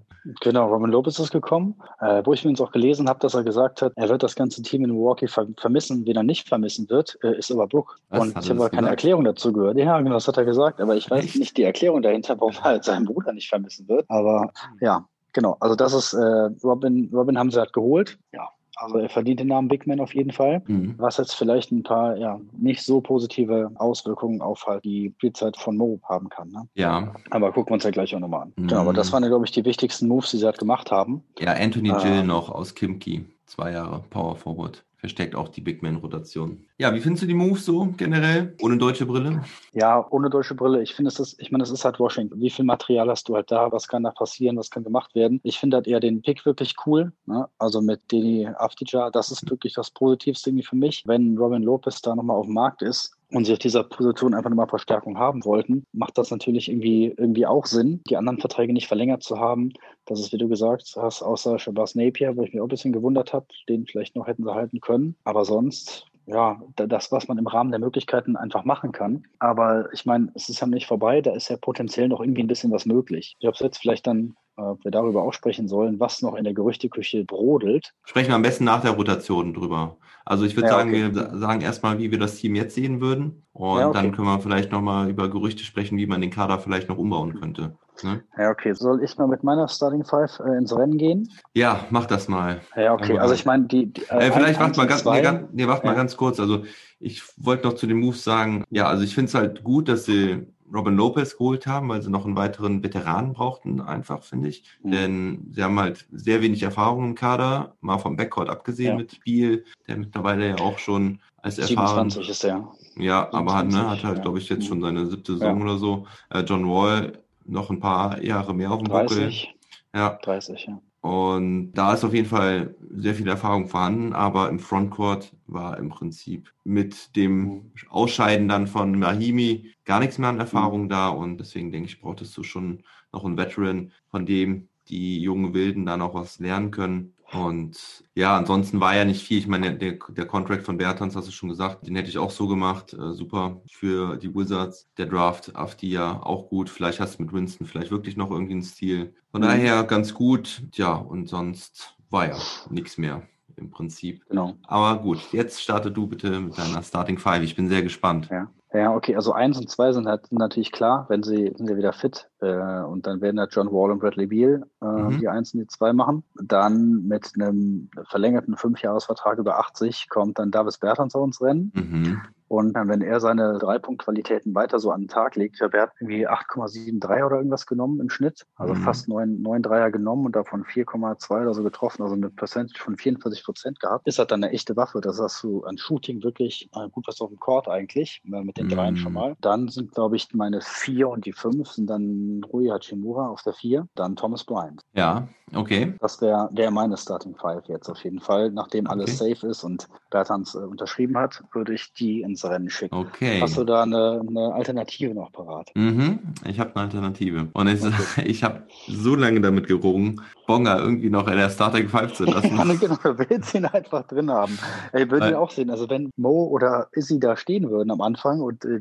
[0.41, 3.45] Genau, Robin Lopez ist gekommen, äh, wo ich mir uns auch gelesen habe, dass er
[3.45, 6.05] gesagt hat, er wird das ganze Team in Milwaukee ver vermissen.
[6.05, 8.01] Wen er nicht vermissen wird, äh, ist aber Brook.
[8.09, 9.79] Was, und ich habe aber keine Erklärung dazu gehört.
[9.79, 10.81] Ja, genau, das hat er gesagt.
[10.81, 11.37] Aber ich weiß Echt?
[11.37, 14.05] nicht die Erklärung dahinter, warum er halt seinen Bruder nicht vermissen wird.
[14.09, 14.51] Aber
[14.81, 15.57] ja, genau.
[15.61, 18.19] Also das ist äh, Robin, Robin haben sie halt geholt.
[18.33, 20.95] Ja, also er verdient den Namen Big Man auf jeden Fall, mhm.
[20.99, 25.77] was jetzt vielleicht ein paar ja nicht so positive Auswirkungen auf halt die Spielzeit von
[25.77, 26.51] Mo haben kann.
[26.51, 26.69] Ne?
[26.75, 27.15] Ja.
[27.31, 28.53] Aber gucken wir uns ja gleich auch nochmal an.
[28.57, 28.69] Mhm.
[28.69, 31.23] Genau, aber das waren ja, glaube ich, die wichtigsten Moves, die sie halt gemacht haben.
[31.39, 35.83] Ja, Anthony äh, Jill noch aus Kimki, zwei Jahre Power Forward verstärkt auch die Big
[35.83, 36.65] Man-Rotation.
[36.79, 38.55] Ja, wie findest du die Moves so generell?
[38.63, 39.43] Ohne deutsche Brille?
[39.73, 40.83] Ja, ohne deutsche Brille.
[40.83, 42.41] Ich finde, es ist, ich meine, es ist halt Washington.
[42.41, 43.71] Wie viel Material hast du halt da?
[43.73, 44.57] Was kann da passieren?
[44.57, 45.41] Was kann gemacht werden?
[45.43, 47.13] Ich finde halt eher den Pick wirklich cool.
[47.27, 47.47] Ne?
[47.59, 51.05] Also mit Deni Afdija, das ist wirklich das Positivste irgendwie für mich.
[51.07, 54.51] Wenn Robin Lopez da nochmal auf dem Markt ist, und sie auf dieser Position einfach
[54.51, 58.87] nochmal Verstärkung haben wollten, macht das natürlich irgendwie, irgendwie auch Sinn, die anderen Verträge nicht
[58.87, 59.73] verlängert zu haben.
[60.05, 62.93] Das ist, wie du gesagt hast, außer Shabazz Napier, wo ich mich auch ein bisschen
[62.93, 65.17] gewundert habe, den vielleicht noch hätten sie halten können.
[65.25, 69.25] Aber sonst, ja, das, was man im Rahmen der Möglichkeiten einfach machen kann.
[69.39, 72.49] Aber ich meine, es ist ja nicht vorbei, da ist ja potenziell noch irgendwie ein
[72.49, 73.37] bisschen was möglich.
[73.41, 76.45] Ich habe es jetzt vielleicht dann ob wir darüber auch sprechen sollen, was noch in
[76.45, 77.93] der Gerüchteküche brodelt.
[78.05, 79.99] Sprechen wir am besten nach der Rotation drüber.
[80.25, 81.15] Also ich würde ja, sagen, okay.
[81.15, 83.47] wir sagen erstmal, wie wir das Team jetzt sehen würden.
[83.53, 83.99] Und ja, okay.
[84.03, 87.39] dann können wir vielleicht nochmal über Gerüchte sprechen, wie man den Kader vielleicht noch umbauen
[87.39, 87.77] könnte.
[88.03, 88.25] Ne?
[88.37, 88.75] Ja, okay.
[88.75, 91.31] Soll ich mal mit meiner Starting Five äh, ins Rennen gehen?
[91.55, 92.61] Ja, mach das mal.
[92.75, 93.19] Ja, okay.
[93.19, 95.87] Also ich meine, die, die Äh, vielleicht ein- warte mal ganz, nee, ganz, nee, warte
[95.87, 95.97] mal Ja.
[95.97, 96.41] ganz kurz.
[96.41, 96.65] Also
[96.99, 100.05] ich wollte noch zu den Moves sagen, ja, also ich finde es halt gut, dass
[100.07, 104.65] sie Robin Lopez geholt haben, weil sie noch einen weiteren Veteranen brauchten, einfach, finde ich.
[104.83, 104.91] Mhm.
[104.91, 108.97] Denn sie haben halt sehr wenig Erfahrung im Kader, mal vom Backcourt abgesehen Ja.
[108.97, 112.69] mit Spiel, der mittlerweile ja auch schon als erfahren 27 ist der.
[112.97, 114.23] Ja, aber hat, ne, 27, hat halt, ja.
[114.23, 115.65] glaube ich, jetzt schon seine siebte Saison Ja.
[115.65, 116.07] oder so.
[116.31, 119.07] Äh, John Wall noch ein paar Jahre mehr auf dem Buckel.
[119.19, 119.55] 30.
[119.95, 120.81] Ja, 30, ja.
[121.07, 125.89] Und da ist auf jeden Fall sehr viel Erfahrung vorhanden, aber im Frontcourt war im
[125.91, 127.73] Prinzip mit dem Mhm.
[127.89, 132.37] Ausscheiden dann von Mahimi gar nichts mehr an Erfahrung da und deswegen denke ich, brauchtest
[132.37, 137.15] du schon noch einen Veteran, von dem die jungen Wilden dann auch was lernen können.
[137.45, 139.39] Und ja, ansonsten war ja nicht viel.
[139.39, 142.31] Ich meine, der, der Contract von Bertans, hast du schon gesagt, den hätte ich auch
[142.31, 142.95] so gemacht.
[142.95, 144.89] Äh, super für die Wizards.
[144.99, 146.71] Der Draft auf die ja auch gut.
[146.71, 149.15] Vielleicht hast du mit Winston vielleicht wirklich noch irgendwie einen Stil.
[149.31, 149.47] Von Mhm.
[149.47, 150.63] daher ganz gut.
[150.73, 152.37] Tja, und sonst war ja
[152.71, 153.23] nichts mehr
[153.57, 154.23] im Prinzip.
[154.29, 154.55] Genau.
[154.67, 157.43] Aber gut, jetzt starte du bitte mit deiner Starting Five.
[157.43, 158.29] Ich bin sehr gespannt.
[158.31, 158.51] Ja.
[158.75, 161.95] Ja, okay, also eins und zwei sind halt natürlich klar, wenn sie sind ja wieder
[161.95, 165.19] fit äh, und dann werden halt John Wall und Bradley Beal äh, Mhm.
[165.19, 166.25] die eins und die zwei machen.
[166.43, 171.73] Dann mit einem verlängerten Fünfjahresvertrag über 80 kommt dann Davis Bertans auf uns Rennen.
[171.75, 172.21] Mhm.
[172.49, 175.83] Und dann, wenn er seine Dreipunktqualitäten weiter so an den Tag legt, ich glaube, er
[175.85, 178.47] hat irgendwie 8,73 oder irgendwas genommen im Schnitt.
[178.55, 178.79] Also Mhm.
[178.79, 182.97] fast neun, neun Dreier genommen und davon 4,2 oder so getroffen, also eine Percentage von
[182.97, 184.07] 44 Prozent gehabt.
[184.07, 185.01] Ist halt dann eine echte Waffe.
[185.01, 188.59] Das hast du an Shooting wirklich äh, gut was auf dem Court eigentlich, äh, mit
[188.59, 188.99] den Dreien Mhm.
[188.99, 189.37] schon mal.
[189.41, 193.53] Dann sind, glaube ich, meine vier und die fünf sind dann Rui Hachimura auf der
[193.53, 194.83] vier, dann Thomas Bryant.
[194.95, 195.95] Ja, okay.
[196.01, 198.51] Das wäre wär meine Starting Five jetzt auf jeden Fall.
[198.51, 202.95] Nachdem alles safe ist und Bertans äh, unterschrieben hat, würde ich die ins Rennen schicken.
[202.95, 203.41] Okay.
[203.41, 205.71] Hast du da eine, eine Alternative noch parat?
[205.75, 207.49] Mhm, ich habe eine Alternative.
[207.53, 207.85] Und ich,
[208.25, 212.57] ich habe so lange damit gerungen, Bonga irgendwie noch in der Starting Five zu lassen.
[212.67, 214.59] Ja, genau, du willst ihn einfach drin haben.
[214.93, 215.71] Ey, würden Weil- wir auch sehen.
[215.71, 218.81] Also wenn Mo oder Izzy da stehen würden am Anfang und äh,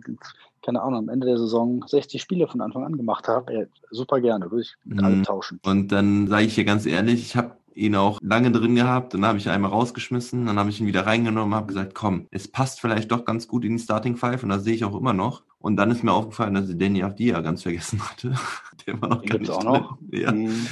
[0.66, 4.20] keine Ahnung, am Ende der Saison 60 Spiele von Anfang an gemacht haben, ey, super
[4.20, 5.06] gerne, würde ich mit Mhm.
[5.06, 5.60] allem tauschen.
[5.64, 9.26] Und dann sage ich hier ganz ehrlich, ich habe ihn auch lange drin gehabt, dann
[9.26, 12.48] habe ich ihn einmal rausgeschmissen, dann habe ich ihn wieder reingenommen, habe gesagt, komm, es
[12.48, 15.14] passt vielleicht doch ganz gut in die Starting Five und das sehe ich auch immer
[15.14, 15.44] noch.
[15.60, 18.34] Und dann ist mir aufgefallen, dass ich Danny Avdia ganz vergessen hatte.
[18.88, 19.72] Der war noch Den gar nicht auch drin.
[19.74, 19.98] noch.
[20.12, 20.32] Ja.
[20.32, 20.68] Mhm.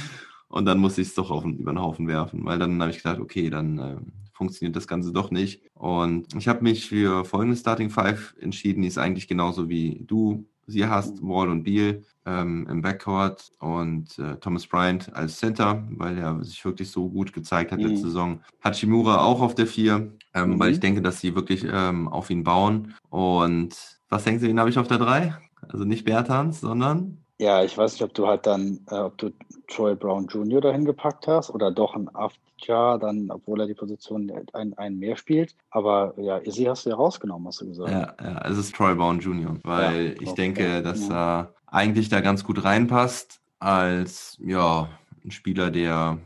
[0.48, 2.98] Und dann musste ich es doch auf, über den Haufen werfen, weil dann habe ich
[3.02, 3.96] gedacht, okay, dann äh,
[4.34, 5.62] funktioniert das Ganze doch nicht.
[5.74, 10.44] Und ich habe mich für folgende Starting Five entschieden, die ist eigentlich genauso wie du
[10.66, 16.16] sie hast, Wall und Beal ähm, im Backcourt und äh, Thomas Bryant als Center, weil
[16.16, 17.86] er sich wirklich so gut gezeigt hat Mhm.
[17.88, 18.40] letzte Saison.
[18.62, 20.58] Hachimura auch auf der Vier, ähm, Mhm.
[20.58, 22.94] weil ich denke, dass sie wirklich ähm, auf ihn bauen.
[23.10, 23.76] Und
[24.08, 25.36] was denken Sie, wen habe ich auf der Drei?
[25.68, 29.30] Also nicht Bertans, sondern Ja, ich weiß nicht, ob du halt dann, äh, ob du
[29.68, 30.62] Troy Brown Jr.
[30.62, 35.18] dahin gepackt hast oder doch ein Afdja, dann, obwohl er die Position ein, ein mehr
[35.18, 35.54] spielt.
[35.68, 37.90] Aber ja, Izzy hast du ja rausgenommen, hast du gesagt.
[37.90, 41.40] Ja, ja, es ist Troy Brown Jr., weil Ja, ich denke, dass Ja.
[41.40, 44.88] er eigentlich da ganz gut reinpasst als ja,
[45.22, 46.18] ein Spieler, der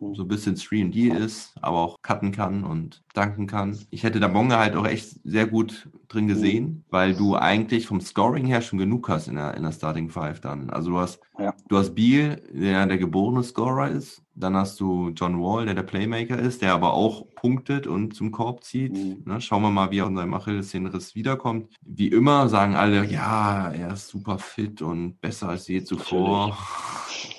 [0.00, 0.14] Mhm.
[0.14, 3.78] so ein bisschen 3D ist, aber auch cutten kann und danken kann.
[3.90, 8.00] Ich hätte da Bonga halt auch echt sehr gut drin gesehen, weil du eigentlich vom
[8.00, 10.70] Scoring her schon genug hast in der, in der Starting Five dann.
[10.70, 11.54] Also du hast, Ja.
[11.68, 14.22] du hast Beal, der der geborene Scorer ist.
[14.34, 18.30] Dann hast du John Wall, der der Playmaker ist, der aber auch punktet und zum
[18.32, 18.92] Korb zieht.
[18.94, 19.22] Mhm.
[19.26, 21.74] Ne, schauen wir mal, wie er von seinem Achillessehnenriss wiederkommt.
[21.82, 26.56] Wie immer sagen alle, ja, er ist super fit und besser als je zuvor.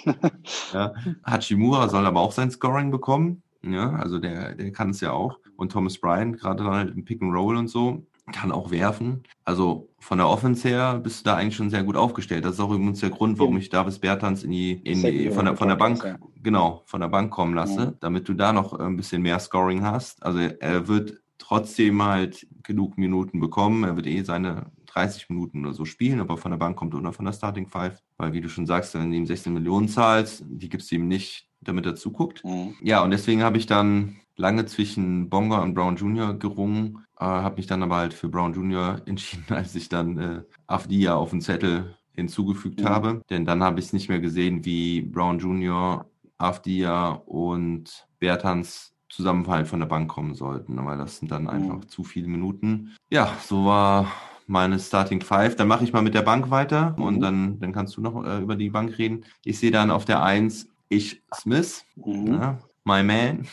[0.74, 0.94] ja.
[1.24, 3.42] Hachimura soll aber auch sein Scoring bekommen.
[3.65, 5.39] Ja, also der, der kann es ja auch.
[5.56, 9.23] Und Thomas Bryant, gerade dann halt im Pick and Roll und so, kann auch werfen.
[9.45, 12.45] Also von der Offense her bist du da eigentlich schon sehr gut aufgestellt.
[12.45, 15.45] Das ist auch übrigens der Grund, warum ich Davis Bertans in die, in die von
[15.45, 17.95] der, von der Bank, genau, von der Bank kommen lasse, Mhm.
[17.99, 20.23] damit du da noch äh, ein bisschen mehr Scoring hast.
[20.23, 23.84] Also er wird trotzdem halt genug Minuten bekommen.
[23.84, 27.02] Er wird eh seine 30 Minuten oder so spielen, aber von der Bank kommt er
[27.02, 27.99] nur von der Starting Five.
[28.17, 31.08] Weil, wie du schon sagst, wenn du ihm 16 Millionen zahlst, die gibst du ihm
[31.08, 32.43] nicht, damit er zuguckt.
[32.43, 32.76] Mhm.
[32.82, 36.34] Ja, und deswegen habe ich dann lange zwischen Bonga und Brown Jr.
[36.34, 39.02] gerungen, äh, habe mich dann aber halt für Brown Jr.
[39.06, 42.86] entschieden, als ich dann äh, Afdia auf den Zettel hinzugefügt Mhm.
[42.86, 43.21] habe.
[43.30, 46.06] Denn dann habe ich es nicht mehr gesehen, wie Brown Jr.,
[46.38, 51.86] Afdia und Bertans zusammen halt von der Bank kommen sollten, weil das sind dann einfach
[51.86, 52.95] zu viele Minuten.
[53.12, 54.12] Ja, so war
[54.47, 55.56] meine Starting Five.
[55.56, 57.21] Dann mache ich mal mit der Bank weiter und Mhm.
[57.21, 59.23] dann, dann kannst du noch äh, über die Bank reden.
[59.45, 62.34] Ich sehe dann auf der Eins ich Smith, Mhm.
[62.34, 63.48] ja, my man,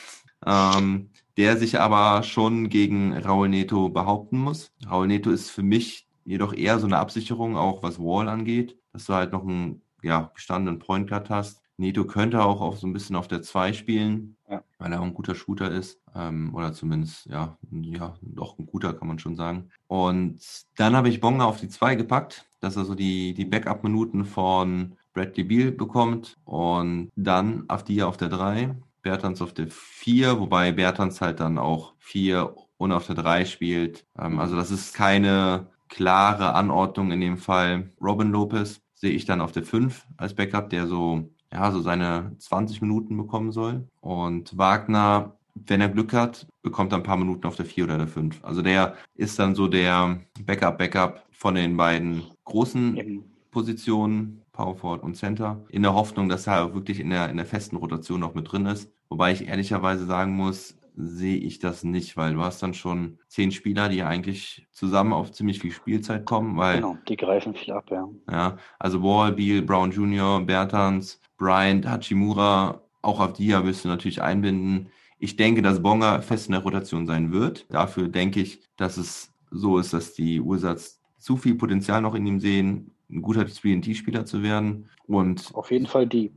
[0.46, 4.72] ähm, der sich aber schon gegen Raul Neto behaupten muss.
[4.88, 9.06] Raul Neto ist für mich jedoch eher so eine Absicherung, auch was Wall angeht, dass
[9.06, 11.60] du halt noch einen ja, gestandenen Point Guard hast.
[11.76, 14.62] Neto könnte auch auf so ein bisschen auf der 2 spielen, Ja.
[14.78, 15.98] weil er auch ein guter Shooter ist.
[16.14, 19.70] Ähm, oder zumindest, ja, ja, doch ein guter, kann man schon sagen.
[19.86, 20.40] Und
[20.76, 24.96] dann habe ich Bonga auf die 2 gepackt, dass er so die, die Backup-Minuten von
[25.12, 26.36] Bradley Beal bekommt.
[26.44, 31.94] Und dann Afdia auf der 3, Bertans auf der 4, wobei Bertans halt dann auch
[31.98, 34.04] 4 und auf der 3 spielt.
[34.18, 37.90] Ähm, also das ist keine klare Anordnung in dem Fall.
[38.00, 42.36] Robin Lopez sehe ich dann auf der 5 als Backup, der so, ja, so seine
[42.38, 43.88] 20 Minuten bekommen soll.
[44.00, 47.98] Und Wagner, wenn er Glück hat, bekommt er ein paar Minuten auf der 4 oder
[47.98, 48.44] der 5.
[48.44, 53.24] Also der ist dann so der Backup-Backup von den beiden großen.
[53.50, 57.38] Positionen, Power Forward und Center, in der Hoffnung, dass er auch wirklich in der, in
[57.38, 58.92] der festen Rotation noch mit drin ist.
[59.08, 63.52] Wobei ich ehrlicherweise sagen muss, sehe ich das nicht, weil du hast dann schon zehn
[63.52, 67.90] Spieler, die eigentlich zusammen auf ziemlich viel Spielzeit kommen, weil Genau, die greifen viel ab,
[67.90, 68.06] ja.
[68.30, 74.20] ja, also Wall, Beal, Brown Jr., Bertans, Bryant, Hachimura, auch auf die willst du natürlich
[74.20, 74.90] einbinden.
[75.18, 77.64] Ich denke, dass Bonga fest in der Rotation sein wird.
[77.72, 82.26] Dafür denke ich, dass es so ist, dass die Ursatz zu viel Potenzial noch in
[82.26, 84.88] ihm sehen, ein guter 3D-Spieler zu werden.
[85.06, 86.30] Und Auf jeden Fall die.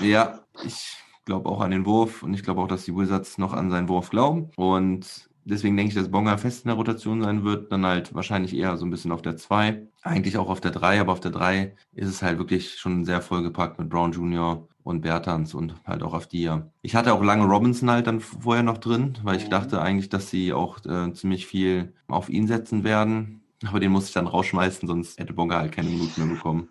[0.00, 3.52] ja, ich glaube auch an den Wurf und ich glaube auch, dass die Wizards noch
[3.52, 4.50] an seinen Wurf glauben.
[4.56, 8.54] Und deswegen denke ich, dass Bonga fest in der Rotation sein wird, dann halt wahrscheinlich
[8.54, 11.30] eher so ein bisschen auf der 2, eigentlich auch auf der 3, aber auf der
[11.30, 14.68] 3 ist es halt wirklich schon sehr vollgepackt mit Brown Jr.
[14.82, 16.50] und Bertans und halt auch auf die.
[16.82, 19.50] Ich hatte auch lange Robinson halt dann vorher noch drin, weil ich Mhm.
[19.50, 23.40] dachte eigentlich, dass sie auch äh, ziemlich viel auf ihn setzen werden.
[23.66, 26.70] Aber den musste ich dann rausschmeißen, sonst hätte Bonga halt keine Minuten mehr bekommen.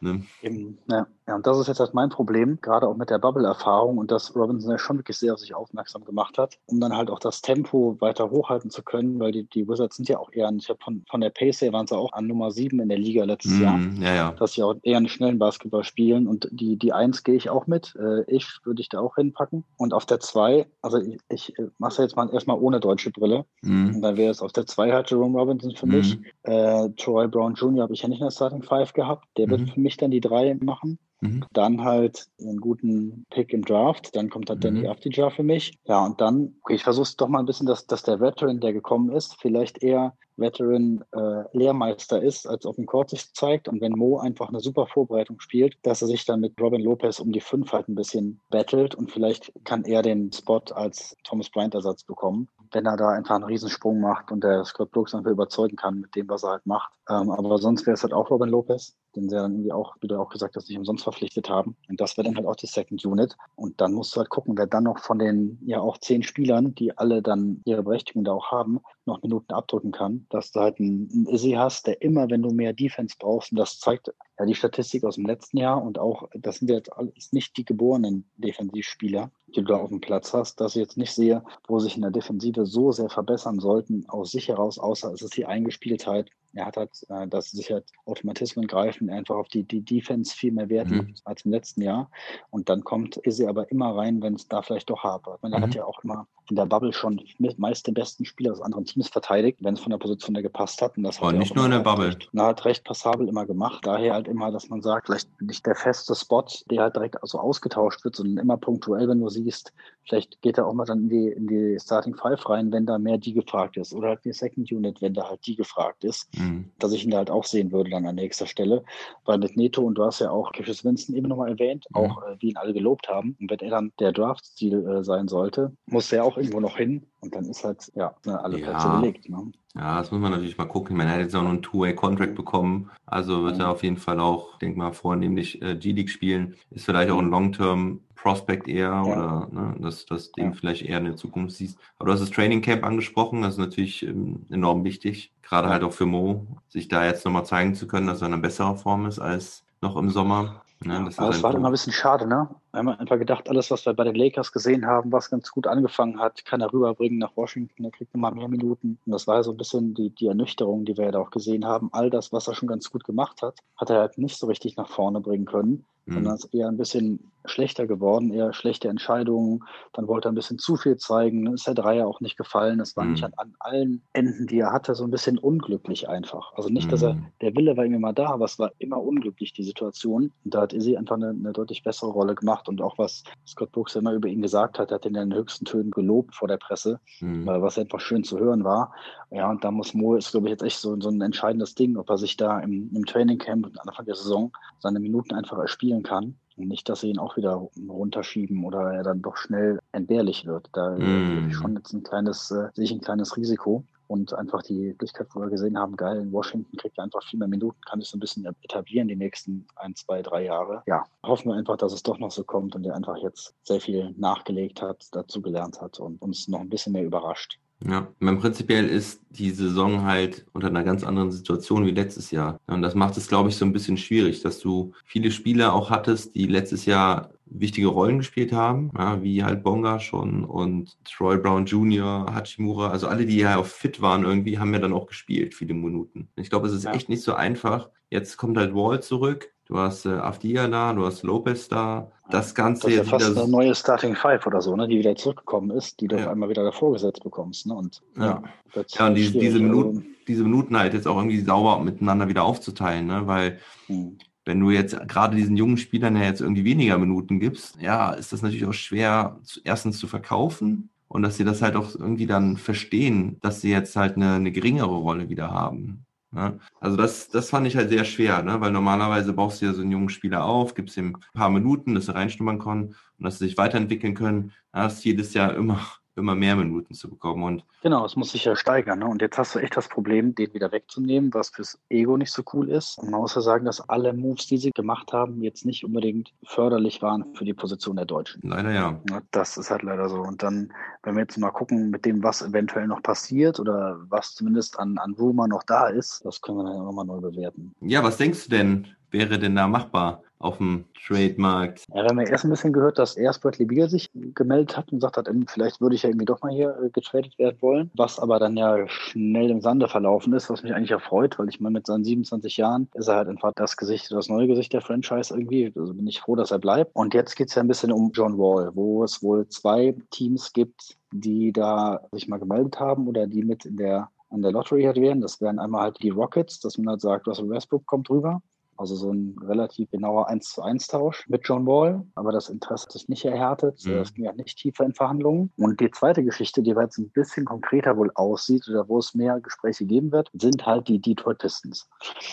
[0.00, 0.24] Ne?
[0.42, 1.06] Eben, ja.
[1.26, 4.34] Ja, und das ist jetzt halt mein Problem, gerade auch mit der Bubble-Erfahrung und dass
[4.36, 7.40] Robinson ja schon wirklich sehr auf sich aufmerksam gemacht hat, um dann halt auch das
[7.42, 10.78] Tempo weiter hochhalten zu können, weil die, die Wizards sind ja auch eher, ich habe
[10.82, 13.58] von, von der Pace her waren sie auch an Nummer 7 in der Liga letztes
[13.58, 14.32] Jahr, Mhm, ja, ja.
[14.38, 17.66] dass sie auch eher einen schnellen Basketball spielen und die, die 1 gehe ich auch
[17.66, 21.54] mit, äh, ich würde ich da auch hinpacken und auf der 2, also ich, ich
[21.78, 23.96] mache jetzt mal erstmal ohne deutsche Brille Mhm.
[23.96, 27.54] und dann wäre es auf der 2 halt Jerome Robinson für mich, äh, Troy Brown
[27.54, 27.82] Jr.
[27.82, 29.24] habe ich ja nicht in der Starting Five gehabt.
[29.36, 29.50] Der Mhm.
[29.50, 30.98] wird für mich dann die drei machen.
[31.20, 31.44] Mhm.
[31.52, 34.14] Dann halt einen guten Pick im Draft.
[34.14, 34.88] Dann kommt halt Danny Mhm.
[34.88, 35.78] Afdija für mich.
[35.84, 38.60] Ja, und dann, okay, ich versuche es doch mal ein bisschen, dass, dass der Veteran,
[38.60, 43.68] der gekommen ist, vielleicht eher Veteran äh, ist, als auf dem Court sich zeigt.
[43.68, 47.20] Und wenn Mo einfach eine super Vorbereitung spielt, dass er sich dann mit Robin Lopez
[47.20, 51.48] um die fünf halt ein bisschen battelt und vielleicht kann er den Spot als Thomas
[51.50, 55.30] Bryant Ersatz bekommen, wenn er da einfach einen Riesensprung macht und der Scott Brooks einfach
[55.30, 56.92] überzeugen kann mit dem, was er halt macht.
[57.08, 60.08] Ähm, aber sonst wäre es halt auch Robin Lopez, den sie dann irgendwie auch, wie
[60.08, 61.76] du auch gesagt hast, nicht umsonst verpflichtet haben.
[61.88, 63.36] Und das wäre dann halt auch die Second Unit.
[63.56, 66.74] Und dann musst du halt gucken, wer dann noch von den ja auch zehn Spielern,
[66.74, 70.78] die alle dann ihre Berechtigung da auch haben, noch Minuten abdrücken kann, dass du halt
[70.80, 74.54] einen, Izzy hast, der immer, wenn du mehr Defense brauchst, und das zeigt ja die
[74.54, 79.30] Statistik aus dem letzten Jahr und auch, das sind jetzt alles nicht die geborenen Defensivspieler,
[79.48, 82.02] die du da auf dem Platz hast, dass ich jetzt nicht sehe, wo sich in
[82.02, 86.30] der Defensive so sehr verbessern sollten, aus sich heraus, außer es ist die Eingespieltheit.
[86.56, 90.52] Er hat halt, äh, dass sich halt Automatismen greifen, einfach auf die, die Defense viel
[90.52, 91.14] mehr Wert Mhm.
[91.24, 92.10] als im letzten Jahr.
[92.50, 95.42] Und dann kommt Izzy aber immer rein, wenn es da vielleicht doch hapert.
[95.42, 95.62] Man Mhm.
[95.62, 97.20] hat ja auch immer in der Bubble schon
[97.58, 100.80] meist den besten Spieler aus anderen Teams verteidigt, wenn es von der Position her gepasst
[100.82, 100.96] hat.
[100.96, 102.08] Und das er nicht nur in der Bubble.
[102.08, 103.84] Recht, na, hat recht passabel immer gemacht.
[103.86, 107.38] Daher halt immer, dass man sagt, vielleicht nicht der feste Spot, der halt direkt so
[107.38, 109.72] ausgetauscht wird, sondern immer punktuell, wenn du siehst,
[110.04, 112.98] vielleicht geht er auch mal dann in die, in die Starting Five rein, wenn da
[112.98, 113.92] mehr die gefragt ist.
[113.92, 116.70] Oder halt die Second Unit, wenn da halt die gefragt ist Mhm.
[116.78, 118.84] dass ich ihn da halt auch sehen würde dann an nächster Stelle.
[119.24, 121.96] Weil mit Neto, und du hast ja auch Cassius Winston eben nochmal erwähnt, Mhm.
[121.96, 123.36] auch äh, wie ihn alle gelobt haben.
[123.40, 127.02] Und wenn er dann der Draft-Stil äh, sein sollte, muss er auch irgendwo noch hin.
[127.20, 128.70] Und dann ist halt, ja, ne, alle Ja.
[128.70, 129.28] Plätze belegt.
[129.28, 129.52] Ne?
[129.74, 130.98] Ja, das muss man natürlich mal gucken.
[131.00, 132.90] Er hat jetzt auch noch einen Two-Way-Contract bekommen.
[133.04, 133.60] Also wird Mhm.
[133.62, 136.54] er auf jeden Fall auch, denk mal, vornehmlich äh, G-League spielen.
[136.70, 140.52] Ist vielleicht auch ein Long-Term-Prospect eher oder ne, dass, dass den Ja.
[140.52, 141.78] vielleicht eher in der Zukunft siehst.
[141.98, 143.42] Aber du hast das Training Camp angesprochen.
[143.42, 145.32] Das ist natürlich ähm, enorm wichtig.
[145.42, 145.74] Gerade Ja.
[145.74, 148.42] halt auch für Mo, sich da jetzt nochmal zeigen zu können, dass er in einer
[148.42, 150.62] besseren Form ist als noch im Sommer.
[150.84, 152.48] Ne, das ist Aber es war immer ein bisschen schade, ne?
[152.76, 155.66] Wir haben einfach gedacht, alles, was wir bei den Lakers gesehen haben, was ganz gut
[155.66, 158.98] angefangen hat, kann er rüberbringen nach Washington, er kriegt nochmal mehr Minuten.
[159.06, 161.30] Und das war ja so ein bisschen die, die Ernüchterung, die wir ja da auch
[161.30, 161.88] gesehen haben.
[161.92, 164.76] All das, was er schon ganz gut gemacht hat, hat er halt nicht so richtig
[164.76, 166.36] nach vorne bringen können, sondern Mhm.
[166.36, 169.64] ist eher ein bisschen schlechter geworden, eher schlechte Entscheidungen.
[169.92, 172.78] Dann wollte er ein bisschen zu viel zeigen, dann ist der Dreier auch nicht gefallen.
[172.78, 173.10] Das war Mhm.
[173.12, 176.52] nicht an, an allen Enden, die er hatte, so ein bisschen unglücklich einfach.
[176.54, 177.26] Also nicht, dass er, Mhm.
[177.40, 180.32] der Wille war mal da, aber es war immer unglücklich, die Situation.
[180.44, 182.65] Und da hat Izzy einfach eine, eine deutlich bessere Rolle gemacht.
[182.66, 185.34] Gemacht und auch was Scott Brooks immer über ihn gesagt hat, hat ihn in den
[185.34, 187.46] höchsten Tönen gelobt vor der Presse, mhm.
[187.46, 188.92] was einfach schön zu hören war.
[189.30, 191.96] Ja, und da muss Mo, ist glaube ich jetzt echt so, so ein entscheidendes Ding,
[191.96, 196.02] ob er sich da im, im Trainingcamp und Anfang der Saison seine Minuten einfach erspielen
[196.02, 196.36] kann.
[196.56, 200.70] Und nicht, dass sie ihn auch wieder runterschieben oder er dann doch schnell entbehrlich wird.
[200.72, 201.48] Da mm.
[201.50, 205.28] ich schon jetzt ein kleines, äh, sehe ich ein kleines Risiko und einfach die Möglichkeit,
[205.32, 208.10] wo wir gesehen haben, geil, in Washington kriegt er einfach viel mehr Minuten, kann es
[208.10, 210.82] so ein bisschen etablieren die nächsten ein, zwei, drei Jahre.
[210.86, 213.80] Ja, hoffen wir einfach, dass es doch noch so kommt und er einfach jetzt sehr
[213.80, 217.58] viel nachgelegt hat, dazu gelernt hat und uns noch ein bisschen mehr überrascht.
[217.84, 222.58] Ja, mein prinzipiell ist die Saison halt unter einer ganz anderen Situation wie letztes Jahr.
[222.66, 225.90] Und das macht es, glaube ich, so ein bisschen schwierig, dass du viele Spieler auch
[225.90, 231.38] hattest, die letztes Jahr wichtige Rollen gespielt haben, ja, wie halt Bonga schon und Troy
[231.38, 235.06] Brown Jr., Hachimura, also alle, die ja auch fit waren irgendwie, haben ja dann auch
[235.06, 236.28] gespielt, viele Minuten.
[236.36, 236.92] Ich glaube, es ist ja.
[236.92, 237.88] echt nicht so einfach.
[238.10, 242.12] Jetzt kommt halt Wall zurück, Du hast äh, Afdia da, du hast Lopez da.
[242.30, 244.98] Das Ganze das ist ja fast wieder eine neue Starting Five oder so, ne, die
[244.98, 246.30] wieder zurückgekommen ist, die du ja.
[246.30, 247.66] einmal wieder davor gesetzt bekommst.
[247.66, 247.74] Ne?
[247.74, 248.42] Und, ja,
[248.74, 252.28] ja, ja und die, diese, Minuten, also diese Minuten halt jetzt auch irgendwie sauber miteinander
[252.28, 253.26] wieder aufzuteilen, ne?
[253.26, 254.18] weil hm.
[254.46, 258.32] Wenn du jetzt gerade diesen jungen Spielern ja jetzt irgendwie weniger Minuten gibst, ja, ist
[258.32, 262.56] das natürlich auch schwer, erstens zu verkaufen und dass sie das halt auch irgendwie dann
[262.56, 266.06] verstehen, dass sie jetzt halt eine, eine geringere Rolle wieder haben.
[266.30, 266.58] Ne?
[266.80, 268.60] Also das, das fand ich halt sehr schwer, ne?
[268.60, 271.94] weil normalerweise baust du ja so einen jungen Spieler auf, gibst ihm ein paar Minuten,
[271.94, 272.82] dass er reinschnuppern kann
[273.18, 274.52] und dass sie sich weiterentwickeln können.
[274.72, 275.80] Das ist jedes Jahr immer
[276.16, 277.42] immer mehr Minuten zu bekommen.
[277.44, 279.00] Und genau, es muss sich ja steigern.
[279.00, 279.06] Ne?
[279.06, 282.42] Und jetzt hast du echt das Problem, den wieder wegzunehmen, was fürs Ego nicht so
[282.52, 282.98] cool ist.
[282.98, 286.32] Und man muss ja sagen, dass alle Moves, die sie gemacht haben, jetzt nicht unbedingt
[286.44, 288.40] förderlich waren für die Position der Deutschen.
[288.42, 289.00] Leider ja.
[289.30, 290.20] Das ist halt leider so.
[290.20, 290.72] Und dann,
[291.06, 294.98] wenn wir jetzt mal gucken, mit dem, was eventuell noch passiert oder was zumindest an,
[294.98, 297.72] an Rumor noch da ist, das können wir dann nochmal neu bewerten.
[297.80, 300.22] Ja, was denkst du denn, wäre denn da machbar?
[300.38, 301.84] auf dem Trademarkt.
[301.88, 304.92] Ja, wir haben ja erst ein bisschen gehört, dass erst Bradley Beal sich gemeldet hat
[304.92, 307.90] und gesagt hat, vielleicht würde ich ja irgendwie doch mal hier äh, getradet werden wollen.
[307.94, 311.60] Was aber dann ja schnell im Sande verlaufen ist, was mich eigentlich erfreut, weil ich
[311.60, 314.82] meine, mit seinen 27 Jahren ist er halt einfach das Gesicht, das neue Gesicht der
[314.82, 315.72] Franchise irgendwie.
[315.74, 316.94] Also bin ich froh, dass er bleibt.
[316.94, 320.52] Und jetzt geht es ja ein bisschen um John Wall, wo es wohl zwei Teams
[320.52, 324.84] gibt, die da sich mal gemeldet haben oder die mit in der an der Lottery
[324.84, 325.20] halt wären.
[325.20, 328.42] Das wären einmal halt die Rockets, dass man halt sagt, Russell Westbrook kommt rüber.
[328.78, 332.04] Also so ein relativ genauer 1 zu 1 Tausch mit John Wall.
[332.14, 333.82] Aber das Interesse hat sich nicht erhärtet.
[333.86, 333.92] Mhm.
[333.92, 335.50] Das ging ja nicht tiefer in Verhandlungen.
[335.56, 339.40] Und die zweite Geschichte, die jetzt ein bisschen konkreter wohl aussieht oder wo es mehr
[339.40, 341.88] Gespräche geben wird, sind halt die Detroit Pistons.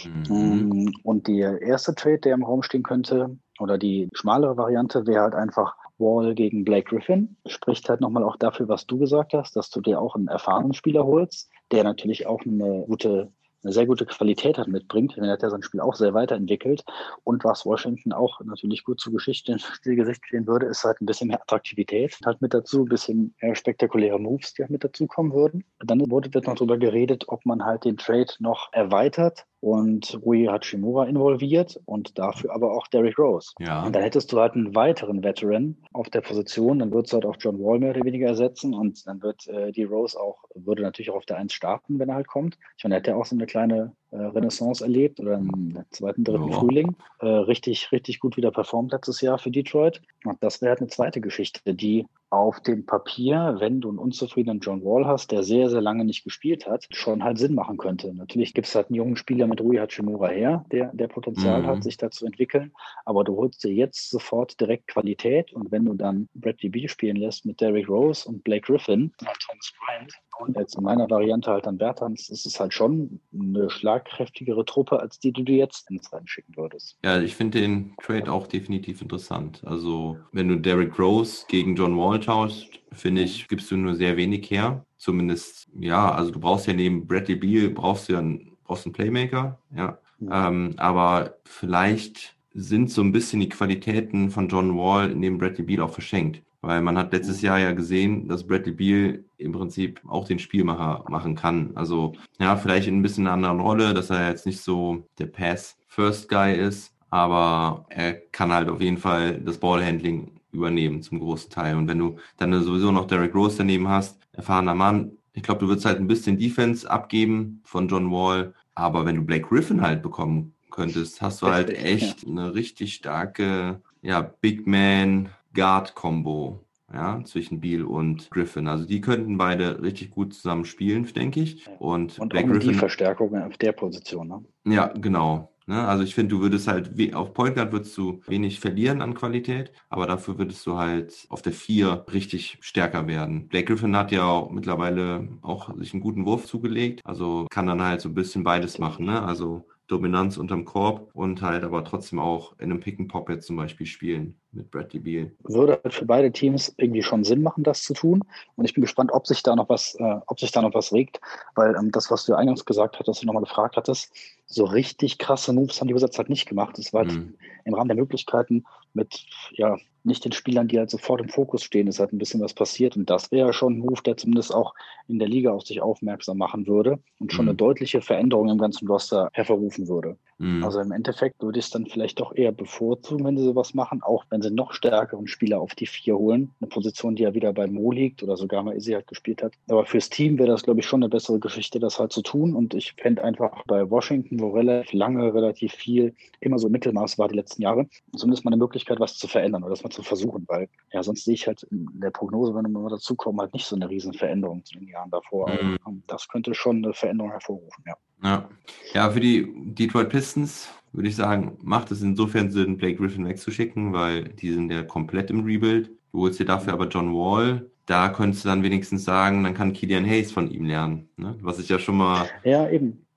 [0.05, 0.35] Mhm.
[0.35, 5.23] Ähm, und der erste Trade, der im Raum stehen könnte, oder die schmalere Variante wäre
[5.23, 7.35] halt einfach Wall gegen Blake Griffin.
[7.45, 10.73] Spricht halt nochmal auch dafür, was du gesagt hast, dass du dir auch einen erfahrenen
[10.73, 13.31] Spieler holst, der natürlich auch eine gute
[13.63, 15.17] eine sehr gute Qualität hat mitbringt.
[15.17, 16.83] Er hat ja sein Spiel auch sehr weiterentwickelt.
[17.23, 21.05] Und was Washington auch natürlich gut zu Geschichte in Gesicht stehen würde, ist halt ein
[21.05, 22.17] bisschen mehr Attraktivität.
[22.25, 25.63] Halt mit dazu ein bisschen spektakuläre Moves, die halt mit dazukommen würden.
[25.79, 30.47] Dann wurde wird noch darüber geredet, ob man halt den Trade noch erweitert und Rui
[30.47, 33.53] Hachimura involviert und dafür aber auch Derrick Rose.
[33.59, 33.85] Ja.
[33.85, 37.25] Und dann hättest du halt einen weiteren Veteran auf der Position, dann würdest du halt
[37.25, 40.81] auch John Wall mehr oder weniger ersetzen und dann wird äh, die Rose auch, würde
[40.81, 42.57] natürlich auch auf der Eins starten, wenn er halt kommt.
[42.77, 46.25] Ich meine, er hat ja auch so eine kleine äh, Renaissance erlebt oder im zweiten,
[46.25, 46.51] dritten oh.
[46.51, 46.97] Frühling.
[47.19, 50.01] Äh, richtig, richtig gut wieder performt letztes Jahr für Detroit.
[50.25, 54.59] Und das wäre halt eine zweite Geschichte, die auf dem Papier, wenn du einen unzufriedenen
[54.59, 58.11] John Wall hast, der sehr, sehr lange nicht gespielt hat, schon halt Sinn machen könnte.
[58.11, 61.67] Natürlich gibt es halt einen jungen Spieler mit Rui Hachimura her, der, der Potenzial mhm.
[61.67, 62.71] hat, sich da zu entwickeln.
[63.05, 67.17] Aber du holst dir jetzt sofort direkt Qualität und wenn du dann Bradley Beal spielen
[67.17, 71.51] lässt mit Derrick Rose und Blake Griffin und Thomas Bryant und jetzt in meiner Variante
[71.51, 75.89] halt dann Bertans, ist es halt schon eine schlagkräftigere Truppe, als die, die du jetzt
[75.89, 76.97] ins Rennen schicken würdest.
[77.03, 79.61] Ja, ich finde den Trade auch definitiv interessant.
[79.65, 84.17] Also, wenn du Derrick Rose gegen John Wall tauscht, finde ich, gibst du nur sehr
[84.17, 84.85] wenig her.
[84.97, 88.93] Zumindest, ja, also du brauchst ja neben Bradley Beal, brauchst du ja einen, brauchst einen
[88.93, 89.97] Playmaker, ja.
[90.19, 90.47] ja.
[90.47, 95.81] Ähm, aber vielleicht sind so ein bisschen die Qualitäten von John Wall neben Bradley Beal
[95.81, 96.41] auch verschenkt.
[96.61, 101.05] Weil man hat letztes Jahr ja gesehen, dass Bradley Beal im Prinzip auch den Spielmacher
[101.09, 101.71] machen kann.
[101.75, 105.27] Also ja, vielleicht in ein bisschen einer anderen Rolle, dass er jetzt nicht so der
[105.27, 111.75] Pass-First-Guy ist, aber er kann halt auf jeden Fall das Ballhandling übernehmen zum großen Teil.
[111.75, 115.67] Und wenn du dann sowieso noch Derek Rose daneben hast, erfahrener Mann, ich glaube, du
[115.67, 120.01] würdest halt ein bisschen Defense abgeben von John Wall, aber wenn du Blake Griffin halt
[120.01, 126.63] bekommen könntest, hast du halt echt eine richtig starke, ja, Big Man Guard-Combo
[126.93, 128.67] ja, zwischen Beal und Griffin.
[128.67, 131.67] Also die könnten beide richtig gut zusammen spielen, denke ich.
[131.79, 134.27] Und, und auch Griffin, die Verstärkung auf der Position.
[134.27, 134.73] Ne?
[134.73, 135.49] Ja, genau.
[135.65, 135.87] Ne?
[135.87, 139.71] Also ich finde, du würdest halt, auf Point Guard würdest du wenig verlieren an Qualität,
[139.89, 143.47] aber dafür würdest du halt auf der 4 richtig stärker werden.
[143.47, 147.81] Blake Griffin hat ja auch mittlerweile auch sich einen guten Wurf zugelegt, also kann dann
[147.81, 149.05] halt so ein bisschen beides machen.
[149.05, 149.23] Ne?
[149.23, 153.47] Also Dominanz unterm Korb und halt aber trotzdem auch in einem Pick and Pop jetzt
[153.47, 155.31] zum Beispiel spielen mit Bradley Beal.
[155.43, 158.23] Würde halt für beide Teams irgendwie schon Sinn machen, das zu tun.
[158.55, 160.93] Und ich bin gespannt, ob sich da noch was, äh, ob sich da noch was
[160.93, 161.19] regt,
[161.55, 164.13] weil ähm, das, was du eingangs gesagt hast, dass du nochmal gefragt hattest,
[164.45, 166.77] so richtig krasse Moves haben die Wizards halt nicht gemacht.
[166.77, 167.35] Es war halt mhm.
[167.65, 171.87] im Rahmen der Möglichkeiten mit ja nicht den Spielern, die halt sofort im Fokus stehen,
[171.87, 172.97] ist halt ein bisschen was passiert.
[172.97, 174.73] Und das wäre ja schon ein Move, der zumindest auch
[175.07, 177.49] in der Liga auf sich aufmerksam machen würde und schon mhm.
[177.49, 180.17] eine deutliche Veränderung im ganzen Roster hervorrufen würde.
[180.43, 180.63] Mhm.
[180.63, 184.03] Also im Endeffekt würde ich es dann vielleicht doch eher bevorzugen, wenn sie sowas machen,
[184.03, 186.51] auch wenn sie noch stärkeren Spieler auf die vier holen.
[186.59, 189.53] Eine Position, die ja wieder bei Mo liegt oder sogar mal Izzy halt gespielt hat.
[189.69, 192.55] Aber fürs Team wäre das, glaube ich, schon eine bessere Geschichte, das halt zu tun.
[192.55, 197.29] Und ich fände einfach bei Washington, wo relativ lange, relativ viel immer so Mittelmaß war
[197.29, 200.43] die letzten Jahre, zumindest mal eine Möglichkeit, was zu verändern oder das mal zu versuchen,
[200.49, 203.65] weil ja, sonst sehe ich halt in der Prognose, wenn wir mal dazukommen, halt nicht
[203.65, 205.49] so eine riesen Veränderung zu den Jahren davor.
[205.49, 206.03] Mhm.
[206.07, 207.95] Das könnte schon eine Veränderung hervorrufen, ja.
[208.23, 208.49] Ja.
[208.93, 213.93] ja, für die Detroit Pistons würde ich sagen, macht es insofern Sinn, Blake Griffin wegzuschicken,
[213.93, 215.91] weil die sind ja komplett im Rebuild.
[216.11, 217.65] Du holst dir dafür aber John Wall.
[217.85, 221.09] Da könntest du dann wenigstens sagen, dann kann Killian Hayes von ihm lernen.
[221.17, 221.35] Ne?
[221.41, 222.69] Was ich ja schon mal ja,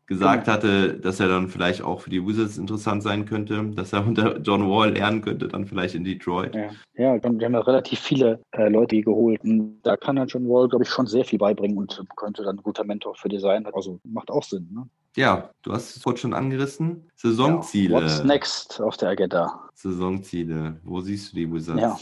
[0.06, 0.56] gesagt genau.
[0.56, 4.38] hatte, dass er dann vielleicht auch für die Wizards interessant sein könnte, dass er unter
[4.38, 6.54] John Wall lernen könnte, dann vielleicht in Detroit.
[6.54, 9.42] Ja, ja wir haben ja relativ viele äh, Leute geholt.
[9.44, 12.56] Und da kann er John Wall, glaube ich, schon sehr viel beibringen und könnte dann
[12.56, 13.66] ein guter Mentor für die sein.
[13.66, 14.68] Also macht auch Sinn.
[14.72, 14.88] Ne?
[15.16, 17.10] Ja, du hast es vorhin schon angerissen.
[17.16, 17.94] Saisonziele.
[17.94, 19.60] Ja, what's next auf der Agenda?
[19.74, 20.78] Saisonziele.
[20.84, 21.80] Wo siehst du die Wizards?
[21.80, 21.98] Ja.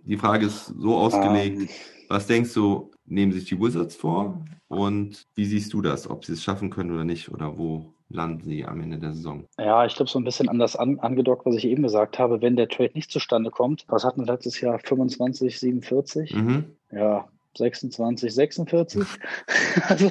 [0.00, 1.60] Die Frage ist so ausgelegt.
[1.60, 1.68] Ähm.
[2.08, 4.44] was denkst du, nehmen sich die Wizards vor?
[4.68, 7.28] Und wie siehst du das, ob sie es schaffen können oder nicht?
[7.30, 9.46] Oder wo landen sie am Ende der Saison?
[9.58, 12.42] Ja, ich glaube, so ein bisschen anders an, angedockt, was ich eben gesagt habe.
[12.42, 14.80] Wenn der Trade nicht zustande kommt, was hatten wir letztes Jahr?
[14.80, 16.34] 25, 47?
[16.34, 16.64] Mhm.
[16.90, 19.04] Ja, 26, 46.
[19.88, 20.10] also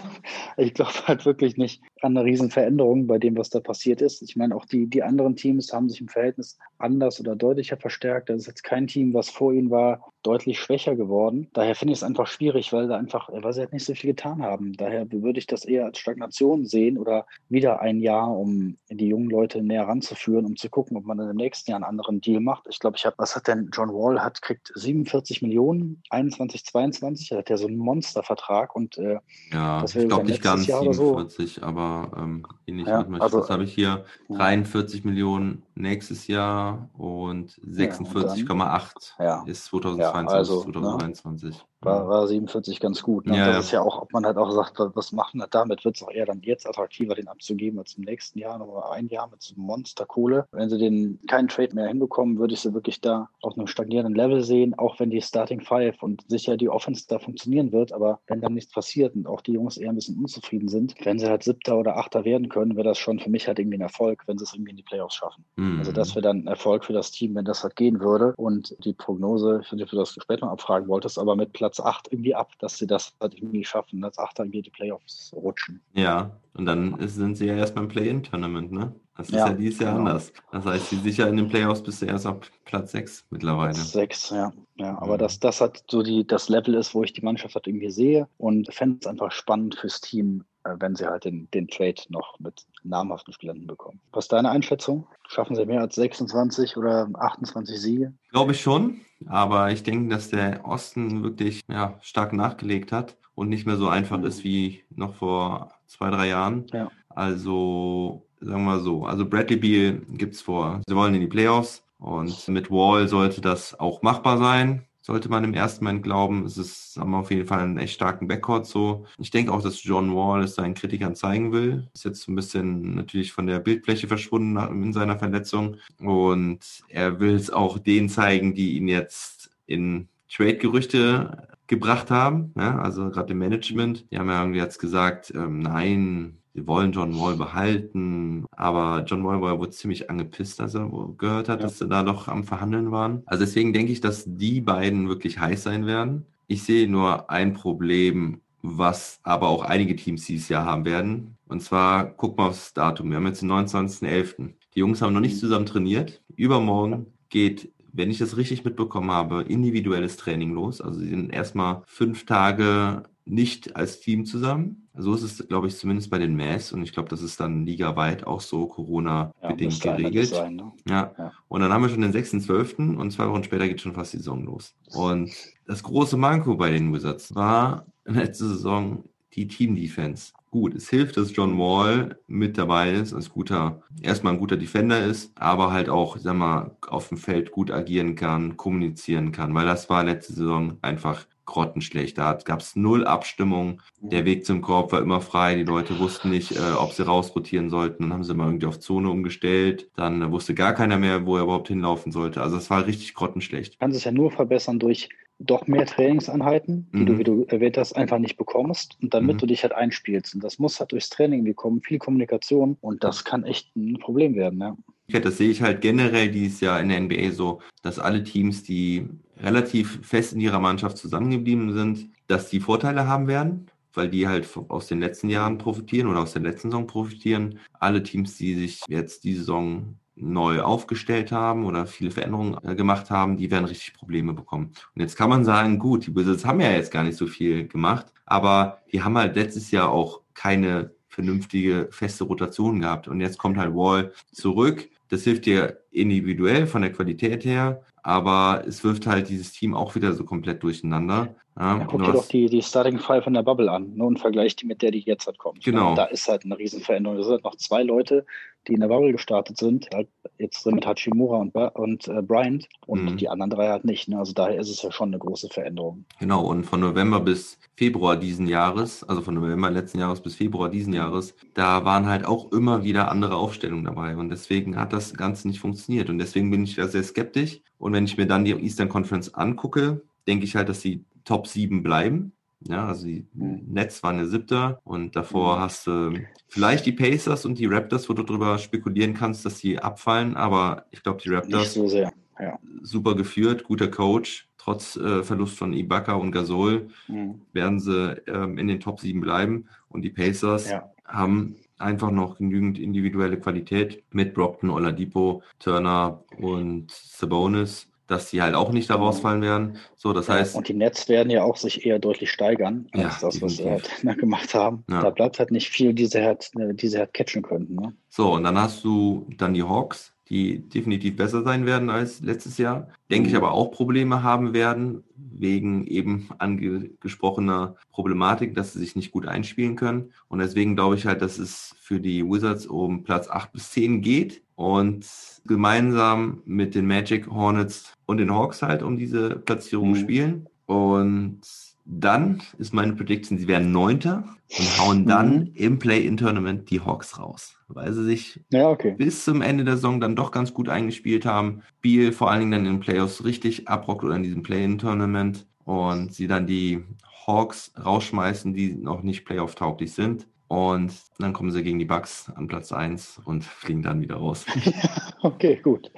[0.58, 4.22] ich glaube halt wirklich nicht an eine Riesenveränderung bei dem, was da passiert ist.
[4.22, 8.30] Ich meine, auch die, die anderen Teams haben sich im Verhältnis anders oder deutlicher verstärkt.
[8.30, 11.48] Das ist jetzt kein Team, was vor ihnen war, deutlich schwächer geworden.
[11.54, 14.12] Daher finde ich es einfach schwierig, weil da einfach, weil sie halt nicht so viel
[14.12, 14.74] getan haben.
[14.74, 19.30] Daher würde ich das eher als Stagnation sehen oder wieder ein Jahr, um die jungen
[19.30, 22.42] Leute näher ranzuführen, um zu gucken, ob man dann im nächsten Jahr einen anderen Deal
[22.42, 22.66] macht.
[22.70, 27.32] Ich glaube, ich habe, was hat denn John Wall hat, kriegt 47 Millionen, 21, 22,
[27.32, 29.20] er hat ja so einen Monstervertrag und äh,
[29.52, 31.62] ja, ich glaube nicht ganz Jahr 47, so.
[31.62, 32.88] aber ähm, ähnlich.
[32.88, 34.06] Ja, also, habe ich hier?
[34.30, 35.10] 43 ja.
[35.10, 41.50] Millionen nächstes Jahr und 46,8 ja, ist 2022, also, 2023.
[41.50, 41.62] Ne?
[41.86, 43.28] War, war 47 ganz gut.
[43.28, 43.38] Ne?
[43.38, 45.96] Ja, das ist ja auch, ob man halt auch sagt, was machen wir damit, wird
[45.96, 49.28] es auch eher dann jetzt attraktiver, den abzugeben als im nächsten Jahr, noch ein Jahr
[49.30, 50.48] mit so Monsterkohle.
[50.52, 54.16] Wenn sie den keinen Trade mehr hinbekommen, würde ich sie wirklich da auf einem stagnierenden
[54.16, 58.20] Level sehen, auch wenn die Starting Five und sicher die Offense da funktionieren wird, aber
[58.28, 61.28] wenn dann nichts passiert und auch die Jungs eher ein bisschen unzufrieden sind, wenn sie
[61.28, 64.24] halt Siebter oder Achter werden können, wäre das schon für mich halt irgendwie ein Erfolg,
[64.28, 65.46] wenn sie es irgendwie in die Playoffs schaffen.
[65.56, 65.80] Mhm.
[65.80, 68.76] Also das wäre dann ein Erfolg für das Team, wenn das halt gehen würde und
[68.84, 71.75] die Prognose, ich weiß nicht, ob du das später noch abfragen wolltest, aber mit Platz
[71.76, 75.32] Platz 8 irgendwie ab, dass sie das halt irgendwie schaffen, als Achter irgendwie die Playoffs
[75.36, 75.82] rutschen.
[75.94, 78.96] Ja, und dann sind sie ja erst beim Play-In-Tournament, ne?
[79.18, 80.10] Das ist ja, ja dieses Jahr genau.
[80.10, 80.34] anders.
[80.52, 83.74] Das heißt, sie sicher in den Playoffs bist du erst auf Platz 6 mittlerweile.
[83.74, 84.52] Platz 6, ja.
[84.76, 85.20] Ja, aber mhm.
[85.20, 88.28] dass das halt so die, das Level ist, wo ich die Mannschaft halt irgendwie sehe
[88.38, 90.44] und fände es einfach spannend fürs Team,
[90.78, 94.00] wenn sie halt den, den Trade noch mit namhaften Spielern hinbekommen.
[94.12, 95.08] Was ist deine Einschätzung?
[95.28, 98.14] Schaffen sie mehr als 26 oder 28 Siege?
[98.32, 103.50] Glaube ich schon, aber ich denke, dass der Osten wirklich ja, stark nachgelegt hat und
[103.50, 104.26] nicht mehr so einfach mhm.
[104.26, 106.66] ist wie noch vor zwei, drei Jahren.
[106.74, 106.90] Ja.
[107.10, 110.82] Also sagen wir mal so, also Bradley Beal gibt es vor.
[110.88, 115.44] Sie wollen in die Playoffs und mit Wall sollte das auch machbar sein sollte man
[115.44, 116.46] im ersten Moment glauben.
[116.46, 119.06] Es ist haben auf jeden Fall einen echt starken Backcourt so.
[119.20, 121.88] Ich denke auch, dass John Wall es seinen Kritikern zeigen will.
[121.94, 125.78] Ist jetzt ein bisschen natürlich von der Bildfläche verschwunden in seiner Verletzung.
[126.00, 132.52] Und er will es auch denen zeigen, die ihn jetzt in Trade-Gerüchte gebracht haben.
[132.58, 134.08] Ja, also gerade im Management.
[134.12, 139.24] Die haben ja irgendwie jetzt gesagt, ähm, nein, sie wollen John Wall behalten, aber John
[139.26, 141.66] Wall war wohl ziemlich angepisst, als er gehört hat, ja.
[141.68, 143.24] dass sie da noch am Verhandeln waren.
[143.26, 146.26] Also deswegen denke ich, dass die beiden wirklich heiß sein werden.
[146.48, 151.38] Ich sehe nur ein Problem, was aber auch einige Teams dieses Jahr haben werden.
[151.48, 153.10] Und zwar, guck mal aufs Datum.
[153.10, 154.54] Wir haben jetzt den 29.11.
[154.74, 156.24] Die Jungs haben noch nicht zusammen trainiert.
[156.36, 160.82] Übermorgen geht, wenn ich das richtig mitbekommen habe, individuelles Training los.
[160.82, 164.88] Also sie sind erstmal fünf Tage nicht als Team zusammen.
[164.96, 167.66] So ist es, glaube ich, zumindest bei den Mass und ich glaube, das ist dann
[167.66, 170.30] ligaweit auch so Corona-bedingt müsste geregelt.
[170.30, 170.72] Sein, ne?
[170.88, 171.14] Ja.
[171.18, 171.32] Ja.
[171.48, 172.96] Und dann haben wir schon den 6.12.
[172.96, 174.76] und zwei Wochen später geht schon fast die Saison los.
[174.94, 175.32] Und
[175.66, 179.04] das große Manko bei den Wizards war letzte Saison
[179.34, 180.32] die Team-Defense.
[180.52, 185.04] Gut, es hilft, dass John Wall mit dabei ist, als guter, erstmal ein guter Defender
[185.04, 189.66] ist, aber halt auch, sag mal, auf dem Feld gut agieren kann, kommunizieren kann, weil
[189.66, 192.18] das war letzte Saison einfach grottenschlecht.
[192.18, 193.82] Da gab es null Abstimmung.
[194.02, 195.56] Der Weg zum Korb war immer frei.
[195.56, 198.04] Die Leute wussten nicht, äh, ob sie rausrotieren sollten.
[198.04, 199.90] Dann haben sie mal irgendwie auf Zone umgestellt.
[199.96, 202.42] Dann äh, wusste gar keiner mehr, wo er überhaupt hinlaufen sollte.
[202.42, 203.80] Also es war richtig grottenschlecht.
[203.80, 207.06] kann sich ja nur verbessern durch doch mehr Trainingseinheiten, die Mhm.
[207.06, 209.40] du, wie du erwähnt hast, einfach nicht bekommst und damit Mhm.
[209.40, 210.34] du dich halt einspielst.
[210.34, 214.00] Und das muss halt durchs Training irgendwie kommen, viel Kommunikation und das kann echt ein
[214.00, 214.60] Problem werden.
[214.60, 214.78] Ja.
[215.08, 218.64] Ja, das sehe ich halt generell dieses Jahr in der NBA so, dass alle Teams,
[218.64, 219.08] die
[219.42, 224.48] relativ fest in ihrer Mannschaft zusammengeblieben sind, dass die Vorteile haben werden, weil die halt
[224.70, 227.60] aus den letzten Jahren profitieren oder aus der letzten Saison profitieren.
[227.80, 233.10] Alle Teams, die sich jetzt die Saison neu aufgestellt haben oder viele Veränderungen äh, gemacht
[233.10, 234.72] haben, die werden richtig Probleme bekommen.
[234.96, 237.68] Und jetzt kann man sagen, gut, die Wizards haben ja jetzt gar nicht so viel
[237.68, 243.08] gemacht, aber die haben halt letztes Jahr auch keine vernünftige feste Rotation gehabt.
[243.08, 244.90] Und jetzt kommt halt Wall zurück.
[245.10, 249.96] Das hilft dir individuell von der Qualität her, aber es wirft halt dieses Team auch
[249.96, 251.36] wieder so komplett durcheinander.
[251.58, 254.20] Ja, Ja, guck dir doch die, die Starting Five in der Bubble an ne, und
[254.20, 255.64] vergleich die mit der, die jetzt halt kommt.
[255.64, 255.90] Genau.
[255.90, 257.18] Und da ist halt eine Riesenveränderung.
[257.18, 258.26] Es sind halt noch zwei Leute,
[258.68, 262.68] die in der Bubble gestartet sind, halt jetzt drin mit Hachimura und, und äh, Bryant
[262.86, 263.18] und Mhm.
[263.18, 264.08] die anderen drei halt nicht.
[264.10, 264.20] Ne?
[264.20, 266.06] Also daher ist es ja schon eine große Veränderung.
[266.20, 270.70] Genau, und von November bis Februar diesen Jahres, also von November letzten Jahres bis Februar
[270.70, 274.16] diesen Jahres, da waren halt auch immer wieder andere Aufstellungen dabei.
[274.18, 276.10] Und deswegen hat das Ganze nicht funktioniert.
[276.10, 277.62] Und deswegen bin ich da sehr skeptisch.
[277.86, 281.46] Und wenn ich mir dann die Eastern Conference angucke, denke ich halt, dass die Top
[281.46, 282.32] 7 bleiben.
[282.68, 283.28] Ja, also die.
[283.36, 285.62] Nets waren der Siebter und davor Mhm.
[285.62, 286.14] hast du
[286.48, 290.86] vielleicht die Pacers und die Raptors, wo du drüber spekulieren kannst, dass die abfallen, aber
[290.90, 292.12] ich glaube, die Raptors so sehr.
[292.40, 292.58] Ja.
[292.82, 297.42] super geführt, guter Coach, trotz äh, Verlust von Ibaka und Gasol Mhm.
[297.54, 299.66] werden sie ähm, in den Top 7 bleiben.
[299.90, 300.90] Und die Pacers Ja.
[301.06, 308.56] haben einfach noch genügend individuelle Qualität mit Brockton, Oladipo, Turner und Sabonis, dass sie halt
[308.56, 309.78] auch nicht da rausfallen werden.
[309.96, 313.28] So, das heißt, und die Nets werden ja auch sich eher deutlich steigern als Ja,
[313.28, 314.84] das, was sie halt gemacht haben.
[314.90, 315.02] Ja.
[315.02, 317.76] Da bleibt halt nicht viel, die sie halt, die sie halt catchen könnten.
[317.76, 317.94] Ne?
[318.10, 322.58] so, und dann hast du dann die Hawks, die definitiv besser sein werden als letztes
[322.58, 322.88] Jahr.
[323.12, 323.38] Denke ich Mhm.
[323.40, 329.76] aber auch Probleme haben werden, wegen eben angesprochener Problematik, dass sie sich nicht gut einspielen
[329.76, 330.12] können.
[330.28, 334.02] Und deswegen glaube ich halt, dass es für die Wizards um Platz 8 bis 10
[334.02, 335.06] geht und
[335.46, 339.96] gemeinsam mit den Magic Hornets und den Hawks halt um diese Platzierung Mhm.
[339.96, 340.48] spielen.
[340.66, 341.42] Und
[341.86, 344.24] dann ist meine Prediction, sie werden Neunter
[344.58, 345.52] und hauen dann Mhm.
[345.54, 348.96] im Play-In-Tournament die Hawks raus, weil sie sich Ja, okay.
[348.98, 351.62] bis zum Ende der Saison dann doch ganz gut eingespielt haben.
[351.82, 356.14] Biel vor allen Dingen dann in den Playoffs richtig abrockt oder in diesem Play-In-Tournament und
[356.14, 356.84] sie dann die
[357.28, 360.28] Hawks rausschmeißen, die noch nicht Playoff-tauglich sind.
[360.48, 364.46] Und dann kommen sie gegen die Bucks an Platz 1 und fliegen dann wieder raus.
[365.22, 365.92] Okay, gut.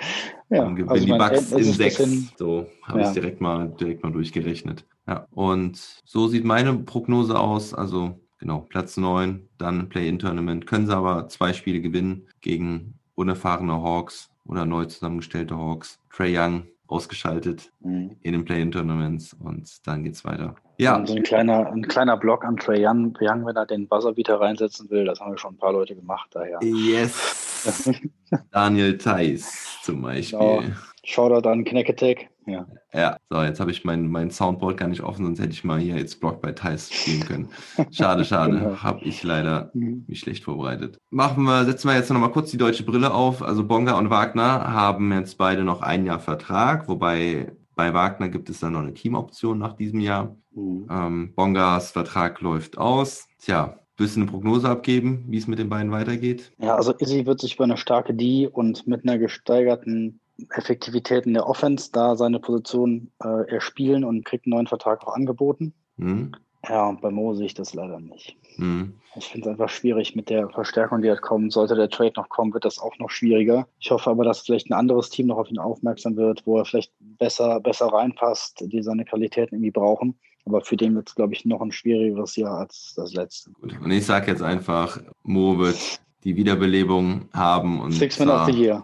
[0.49, 1.97] Ja, Dann gewinnen also die Bucks End- in es ist ein 6.
[1.97, 3.09] bisschen- So habe ich Ja.
[3.09, 4.85] es direkt mal, direkt mal durchgerechnet.
[5.07, 7.73] Ja, und so sieht meine Prognose aus.
[7.73, 10.67] Also genau, Platz 9, dann Play-In-Tournament.
[10.67, 15.99] Können sie aber zwei Spiele gewinnen gegen unerfahrene Hawks oder neu zusammengestellte Hawks.
[16.11, 18.15] Trey Young ausgeschaltet Mhm.
[18.21, 20.55] in den Play-In-Tournaments und dann geht's weiter.
[20.77, 23.87] Ja, Und so ein kleiner, ein kleiner Block an Trey Young, Young, wenn er den
[23.87, 26.59] Buzzerbeater reinsetzen will, das haben wir schon ein paar Leute gemacht, daher.
[26.63, 27.43] yes.
[28.51, 30.37] Daniel Theiss zum Beispiel.
[30.39, 30.61] Genau.
[31.07, 32.29] Shoutout an Knack Attack.
[32.45, 32.65] Ja.
[32.93, 35.79] Ja, so, jetzt habe ich mein, mein Soundboard gar nicht offen, sonst hätte ich mal
[35.79, 37.49] hier jetzt Block bei Thais spielen können.
[37.91, 38.59] Schade, schade.
[38.59, 38.83] Genau.
[38.83, 40.03] Habe ich leider Mhm.
[40.07, 40.97] mich schlecht vorbereitet.
[41.09, 43.41] Machen wir, setzen wir jetzt noch mal kurz die deutsche Brille auf.
[43.41, 48.49] Also Bonga und Wagner haben jetzt beide noch ein Jahr Vertrag, wobei bei Wagner gibt
[48.49, 50.35] es dann noch eine Teamoption nach diesem Jahr.
[50.51, 50.87] Mhm.
[50.89, 53.27] Ähm, Bongas Vertrag läuft aus.
[53.39, 56.51] Tja, willst du eine Prognose abgeben, wie es mit den beiden weitergeht?
[56.59, 60.19] Ja, also Izzy wird sich über eine starke D und mit einer gesteigerten
[60.51, 65.15] Effektivität in der Offense da seine Position äh, erspielen und kriegt einen neuen Vertrag auch
[65.15, 65.73] angeboten.
[65.97, 66.33] Hm?
[66.67, 68.35] Ja, und bei Mo sehe ich das leider nicht.
[68.55, 68.93] Hm.
[69.15, 71.53] Ich finde es einfach schwierig mit der Verstärkung, die halt kommt.
[71.53, 73.67] Sollte der Trade noch kommen, wird das auch noch schwieriger.
[73.79, 76.65] Ich hoffe aber, dass vielleicht ein anderes Team noch auf ihn aufmerksam wird, wo er
[76.65, 80.19] vielleicht besser, besser reinpasst, die seine Qualitäten irgendwie brauchen.
[80.45, 83.51] Aber für den wird es, glaube ich, noch ein schwierigeres Jahr als das letzte.
[83.51, 83.77] Gut.
[83.81, 87.79] Und ich sage jetzt einfach, Mo wird die Wiederbelebung haben.
[87.79, 88.83] Und Six Man of the Year.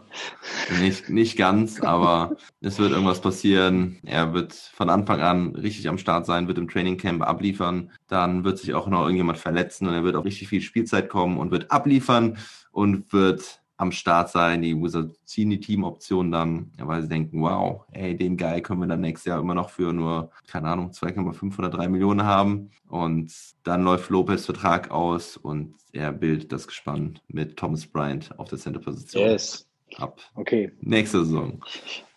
[0.79, 3.99] Nicht, nicht ganz, aber es wird irgendwas passieren.
[4.05, 7.91] Er wird von Anfang an richtig am Start sein, wird im Trainingcamp abliefern.
[8.07, 11.37] Dann wird sich auch noch irgendjemand verletzen und er wird auch richtig viel Spielzeit kommen
[11.37, 12.37] und wird abliefern
[12.71, 14.61] und wird am Start sein.
[14.61, 18.87] Die Wizards ziehen die Teamoption dann, weil sie denken, wow, ey, den Guy können wir
[18.87, 22.69] dann nächstes Jahr immer noch für nur, keine Ahnung, 2,5 oder 3 Millionen haben.
[22.87, 28.49] Und dann läuft Lopez Vertrag aus und er bildet das Gespann mit Thomas Bryant auf
[28.49, 29.23] der Center-Position.
[29.23, 29.69] Yes.
[29.97, 30.19] Ab.
[30.35, 30.71] Okay.
[30.81, 31.61] Nächste Saison.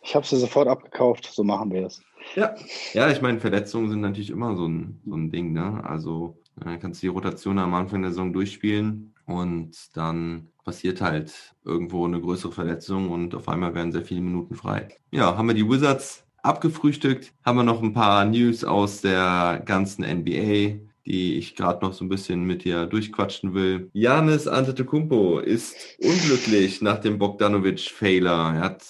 [0.02, 2.00] Ich, habe sie sofort abgekauft, so machen wir es.
[2.34, 2.54] Ja,
[2.94, 5.82] ja ich meine, Verletzungen sind natürlich immer so ein, so ein Ding, ne?
[5.84, 11.54] Also äh, kannst du die Rotation am Anfang der Saison durchspielen und dann passiert halt
[11.64, 14.88] irgendwo eine größere Verletzung und auf einmal werden sehr viele Minuten frei.
[15.12, 20.04] Ja, haben wir die Wizards abgefrühstückt, haben wir noch ein paar News aus der ganzen
[20.04, 23.88] NBA, die ich gerade noch so ein bisschen mit dir durchquatschen will.
[23.92, 28.54] Janis Antetokounmpo ist unglücklich nach dem Bogdanovic-Failer.
[28.56, 28.82] Er hat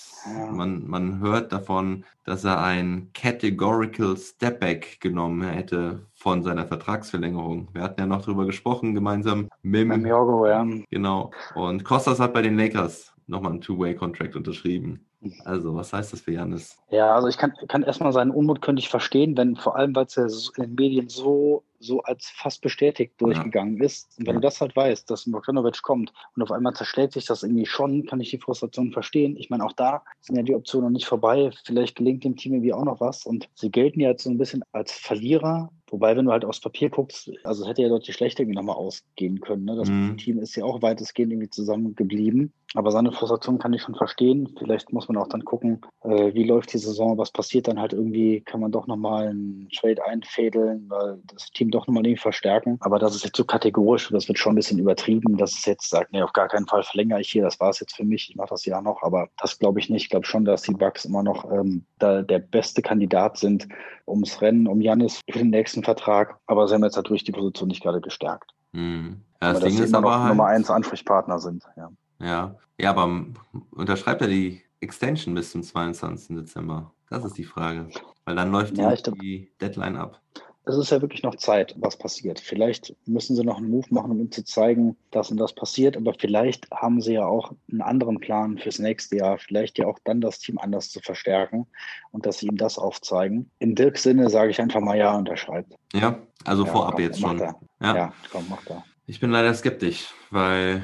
[0.50, 7.68] man, man hört davon, dass er ein Categorical Stepback genommen hätte von seiner Vertragsverlängerung.
[7.72, 10.66] Wir hatten ja noch drüber gesprochen, gemeinsam mit Beim Jorgo, ja.
[10.90, 11.30] Genau.
[11.54, 15.04] Und Kostas hat bei den Lakers nochmal einen Two-Way-Contract unterschrieben.
[15.44, 16.78] Also, was heißt das für Janis?
[16.90, 20.06] Ja, also ich kann, kann erstmal seinen Unmut könnte ich verstehen, wenn vor allem, weil
[20.06, 24.18] es ja in den Medien so, so als fast bestätigt durchgegangen ist.
[24.18, 27.42] Und wenn du das halt weißt, dass Bogdanovic kommt und auf einmal zerschlägt sich das
[27.42, 29.36] irgendwie schon, kann ich die Frustration verstehen.
[29.36, 31.50] Ich meine, auch da sind ja die Optionen noch nicht vorbei.
[31.64, 33.24] Vielleicht gelingt dem Team irgendwie auch noch was.
[33.24, 36.60] Und sie gelten ja jetzt so ein bisschen als Verlierer Wobei, wenn du halt aufs
[36.60, 39.64] Papier guckst, also es hätte ja deutlich schlechter irgendwie nochmal ausgehen können.
[39.64, 39.76] Ne?
[39.76, 40.16] Das mhm.
[40.16, 42.52] Team ist ja auch weitestgehend irgendwie zusammengeblieben.
[42.74, 44.52] Aber seine Frustration kann ich schon verstehen.
[44.58, 47.92] Vielleicht muss man auch dann gucken, äh, wie läuft die Saison, was passiert dann halt
[47.92, 52.78] irgendwie, kann man doch nochmal einen Trade einfädeln, weil das Team doch nochmal irgendwie verstärken.
[52.80, 55.88] Aber das ist jetzt so kategorisch, das wird schon ein bisschen übertrieben, dass es jetzt
[55.88, 58.30] sagt, nee, auf gar keinen Fall verlängere ich hier, das war es jetzt für mich,
[58.30, 59.02] ich mache das ja noch.
[59.02, 60.04] Aber das glaube ich nicht.
[60.04, 63.68] Ich glaube schon, dass die Bucks immer noch ähm, da der beste Kandidat sind
[64.06, 66.38] ums Rennen, um Janis für den nächsten Vertrag.
[66.46, 68.52] Aber sie haben jetzt natürlich die Position nicht gerade gestärkt.
[68.72, 69.22] Mhm.
[69.42, 71.64] Ja, das aber Ding dass sie immer noch halt, Nummer eins Ansprechpartner sind.
[71.76, 71.90] Ja.
[72.18, 73.26] Ja, ja, aber
[73.72, 76.36] unterschreibt er die Extension bis zum 22.
[76.36, 76.92] Dezember?
[77.10, 77.88] Das ist die Frage.
[78.24, 80.20] Weil dann läuft ja, die, die Deadline ab.
[80.68, 82.40] Es ist ja wirklich noch Zeit, was passiert.
[82.40, 85.96] Vielleicht müssen sie noch einen Move machen, um ihm zu zeigen, dass und das passiert.
[85.96, 89.38] Aber vielleicht haben sie ja auch einen anderen Plan fürs nächste Jahr.
[89.38, 91.68] Vielleicht ja auch dann das Team anders zu verstärken
[92.10, 93.48] und dass sie ihm das aufzeigen.
[93.60, 95.72] In Dirks Sinne sage ich einfach mal ja, unterschreibt.
[95.92, 97.38] Ja, also ja, vorab komm, jetzt schon.
[97.38, 97.54] Ja.
[97.80, 98.82] ja, komm, mach da.
[99.06, 100.82] Ich bin leider skeptisch, weil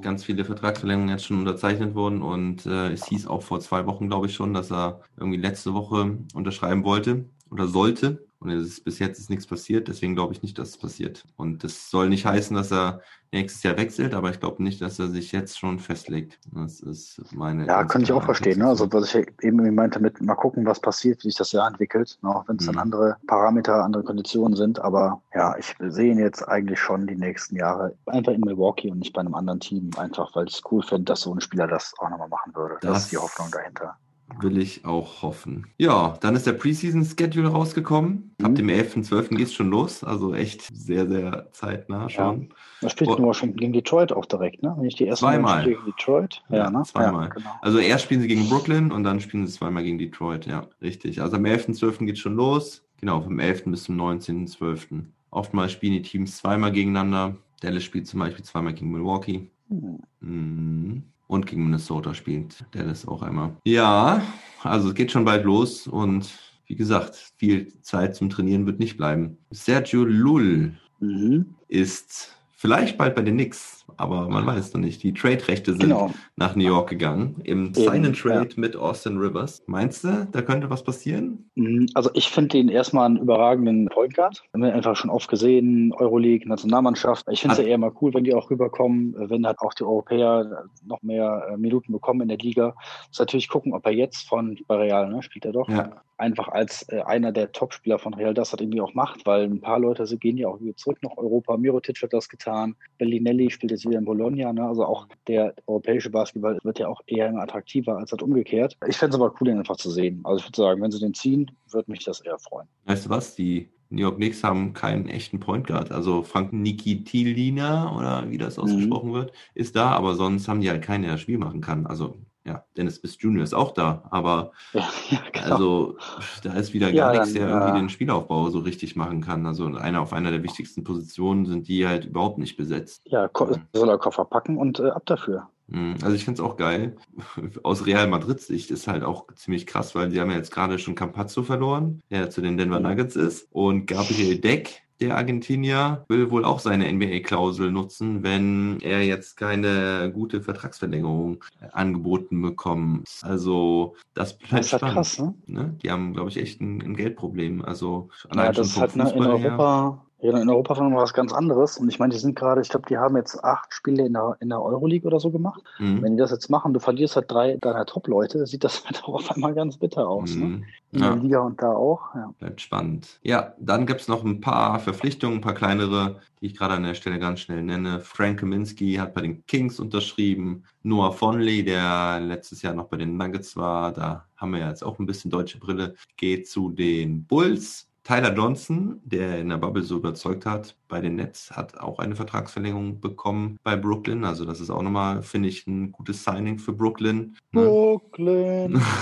[0.00, 4.08] ganz viele Vertragsverlängerungen jetzt schon unterzeichnet wurden und äh, es hieß auch vor zwei Wochen,
[4.08, 8.24] glaube ich schon, dass er irgendwie letzte Woche unterschreiben wollte oder sollte.
[8.44, 11.24] Und ist, bis jetzt ist nichts passiert, deswegen glaube ich nicht, dass es passiert.
[11.36, 13.00] Und das soll nicht heißen, dass er
[13.32, 16.38] nächstes Jahr wechselt, aber ich glaube nicht, dass er sich jetzt schon festlegt.
[16.52, 17.66] Das ist meine.
[17.66, 18.58] Ja, kann ich auch verstehen.
[18.58, 18.66] Ne?
[18.66, 22.18] Also, was ich eben meinte, mit mal gucken, was passiert, wie sich das Jahr entwickelt,
[22.22, 22.28] ne?
[22.28, 22.72] auch wenn es mhm.
[22.72, 24.78] dann andere Parameter, andere Konditionen sind.
[24.78, 28.98] Aber ja, ich sehe ihn jetzt eigentlich schon die nächsten Jahre einfach in Milwaukee und
[28.98, 31.66] nicht bei einem anderen Team, einfach weil ich es cool finde, dass so ein Spieler
[31.66, 32.76] das auch nochmal machen würde.
[32.82, 33.96] Das, das ist die Hoffnung dahinter.
[34.40, 35.66] Will ich auch hoffen.
[35.78, 38.34] Ja, dann ist der Preseason-Schedule rausgekommen.
[38.38, 38.44] Mhm.
[38.44, 39.36] Ab dem 11.12.
[39.36, 40.02] geht es schon los.
[40.02, 42.42] Also echt sehr, sehr zeitnah schon.
[42.42, 42.48] Ja.
[42.80, 43.22] Da spielt oh.
[43.22, 44.74] Washington gegen Detroit auch direkt, ne?
[44.78, 45.64] Wenn ich die erste zweimal.
[45.64, 46.42] gegen Detroit.
[46.48, 46.82] Ja, ja ne?
[46.84, 47.28] zweimal.
[47.28, 47.50] Ja, genau.
[47.60, 50.46] Also erst spielen sie gegen Brooklyn und dann spielen sie zweimal gegen Detroit.
[50.46, 51.20] Ja, richtig.
[51.20, 52.06] Also am 11.12.
[52.06, 52.82] geht es schon los.
[53.00, 53.64] Genau, vom 11.
[53.66, 55.04] bis zum 19.12.
[55.30, 57.36] Oftmals spielen die Teams zweimal gegeneinander.
[57.60, 59.50] Dallas spielt zum Beispiel zweimal gegen Milwaukee.
[59.68, 59.98] Mhm.
[60.20, 61.02] Mhm.
[61.26, 63.56] Und gegen Minnesota spielt Dallas auch einmal.
[63.64, 64.22] Ja,
[64.62, 68.96] also es geht schon bald los und wie gesagt, viel Zeit zum Trainieren wird nicht
[68.96, 69.38] bleiben.
[69.50, 71.54] Sergio Lull mhm.
[71.68, 75.02] ist vielleicht bald bei den Knicks, aber man weiß noch nicht.
[75.02, 76.10] Die Trade-Rechte sind genau.
[76.36, 78.54] nach New York gegangen im Sign-and-Trade ja.
[78.56, 79.62] mit Austin Rivers.
[79.66, 81.50] Meinst du, da könnte was passieren?
[81.54, 84.42] Mhm, also ich finde ihn erstmal einen überragenden Point Guard.
[84.52, 87.26] Wir haben ihn einfach schon oft gesehen, Euroleague, Nationalmannschaft.
[87.30, 89.84] Ich finde es ja eher mal cool, wenn die auch rüberkommen, wenn halt auch die
[89.84, 92.74] Europäer noch mehr äh, Minuten bekommen in der Liga.
[93.08, 96.48] Muss natürlich gucken, ob er jetzt von bei Real, ne, spielt er doch, ja einfach
[96.48, 99.78] als äh, einer der Topspieler von Real das hat irgendwie auch macht, weil ein paar
[99.78, 101.56] Leute sie gehen ja auch wieder zurück nach Europa.
[101.56, 104.64] Mirotic hat das getan, Bellinelli spielt jetzt wieder in Bologna, ne?
[104.64, 108.76] also auch der europäische Basketball wird ja auch eher immer attraktiver als halt umgekehrt.
[108.86, 110.20] Ich fände es aber cool, ihn einfach zu sehen.
[110.24, 112.68] Also ich würde sagen, wenn sie den ziehen, würde mich das eher freuen.
[112.84, 115.92] Weißt du was, die New York Knicks haben keinen echten Point Guard.
[115.92, 118.64] Also Frank Nikitilina oder wie das mhm.
[118.64, 119.14] ausgesprochen mhm.
[119.14, 121.86] wird, ist da, aber sonst haben die halt keinen, der das Spiel machen kann.
[121.86, 122.16] Also
[122.46, 123.42] ja, Dennis Smith Jr.
[123.42, 125.52] ist auch da, aber Ja, ja, genau.
[125.54, 125.96] also
[126.42, 129.46] da ist wieder Ja, gar nichts, dann, der irgendwie den Spielaufbau so richtig machen kann.
[129.46, 133.02] Also einer auf einer der wichtigsten Positionen sind die halt überhaupt nicht besetzt.
[133.06, 133.28] ja,
[133.72, 135.48] soll er Koffer packen und äh, ab dafür.
[135.68, 135.94] Mhm.
[136.02, 136.96] Also ich finde es auch geil.
[137.62, 140.78] Aus Real Madrid Sicht ist halt auch ziemlich krass, weil sie haben ja jetzt gerade
[140.78, 143.48] schon Campazzo verloren, der zu den Denver Nuggets ist.
[143.50, 150.10] Und Gabriel Deck, der Argentinier, will wohl auch seine NBA-Klausel nutzen, wenn er jetzt keine
[150.12, 151.42] gute Vertragsverlängerung
[151.72, 153.08] angeboten bekommt.
[153.22, 154.92] Also das bleibt Das ist spannend.
[154.94, 155.34] krass, ne?
[155.46, 155.76] Ne?
[155.82, 157.62] Die haben, glaube ich, echt ein, ein Geldproblem.
[157.64, 159.26] Also Ja, allein das ist schon vom ne, in Fußball.
[159.26, 161.76] Europa, ja, in Europa war was ganz anderes.
[161.76, 164.36] Und ich meine, die sind gerade, ich glaube, die haben jetzt acht Spiele in der,
[164.40, 165.62] in der Euroleague oder so gemacht.
[165.78, 166.02] Mhm.
[166.02, 169.14] Wenn die das jetzt machen, du verlierst halt drei deiner Top-Leute, sieht das halt auch
[169.14, 170.34] auf einmal ganz bitter aus.
[170.34, 170.44] Ne?
[170.46, 170.64] Mhm.
[170.92, 171.14] In Ja.
[171.14, 172.14] der Liga und da auch.
[172.14, 172.32] Ja.
[172.38, 173.18] Bleibt spannend.
[173.22, 176.84] Ja, dann gibt es noch ein paar Verpflichtungen, ein paar kleinere, die ich gerade an
[176.84, 178.00] der Stelle ganz schnell nenne.
[178.00, 180.64] Frank Kaminski hat bei den Kings unterschrieben.
[180.82, 184.84] Noah Fonley, der letztes Jahr noch bei den Nuggets war, da haben wir ja jetzt
[184.84, 187.88] auch ein bisschen deutsche Brille, geht zu den Bulls.
[188.04, 192.14] Tyler Johnson, der in der Bubble so überzeugt hat, bei den Nets, hat auch eine
[192.14, 194.24] Vertragsverlängerung bekommen bei Brooklyn.
[194.24, 197.36] Also das ist auch nochmal, finde ich, ein gutes Signing für Brooklyn.
[197.52, 197.62] Ne?
[197.62, 198.80] Brooklyn.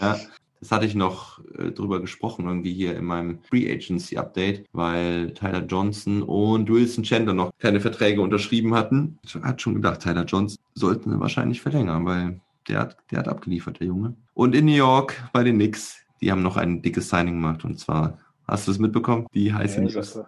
[0.00, 0.18] Ja,
[0.60, 5.32] das hatte ich noch äh, drüber gesprochen, irgendwie hier in meinem Free Agency Update, weil
[5.34, 9.18] Tyler Johnson und Wilson Chandler noch keine Verträge unterschrieben hatten.
[9.24, 13.28] Ich hatte schon gedacht, Tyler Johnson sollten sie wahrscheinlich verlängern, weil der hat, der hat
[13.28, 14.14] abgeliefert, der Junge.
[14.34, 17.78] Und in New York bei den Knicks, die haben noch ein dickes Signing gemacht und
[17.78, 19.26] zwar, hast du es mitbekommen?
[19.34, 20.20] Die heiße Ja, News.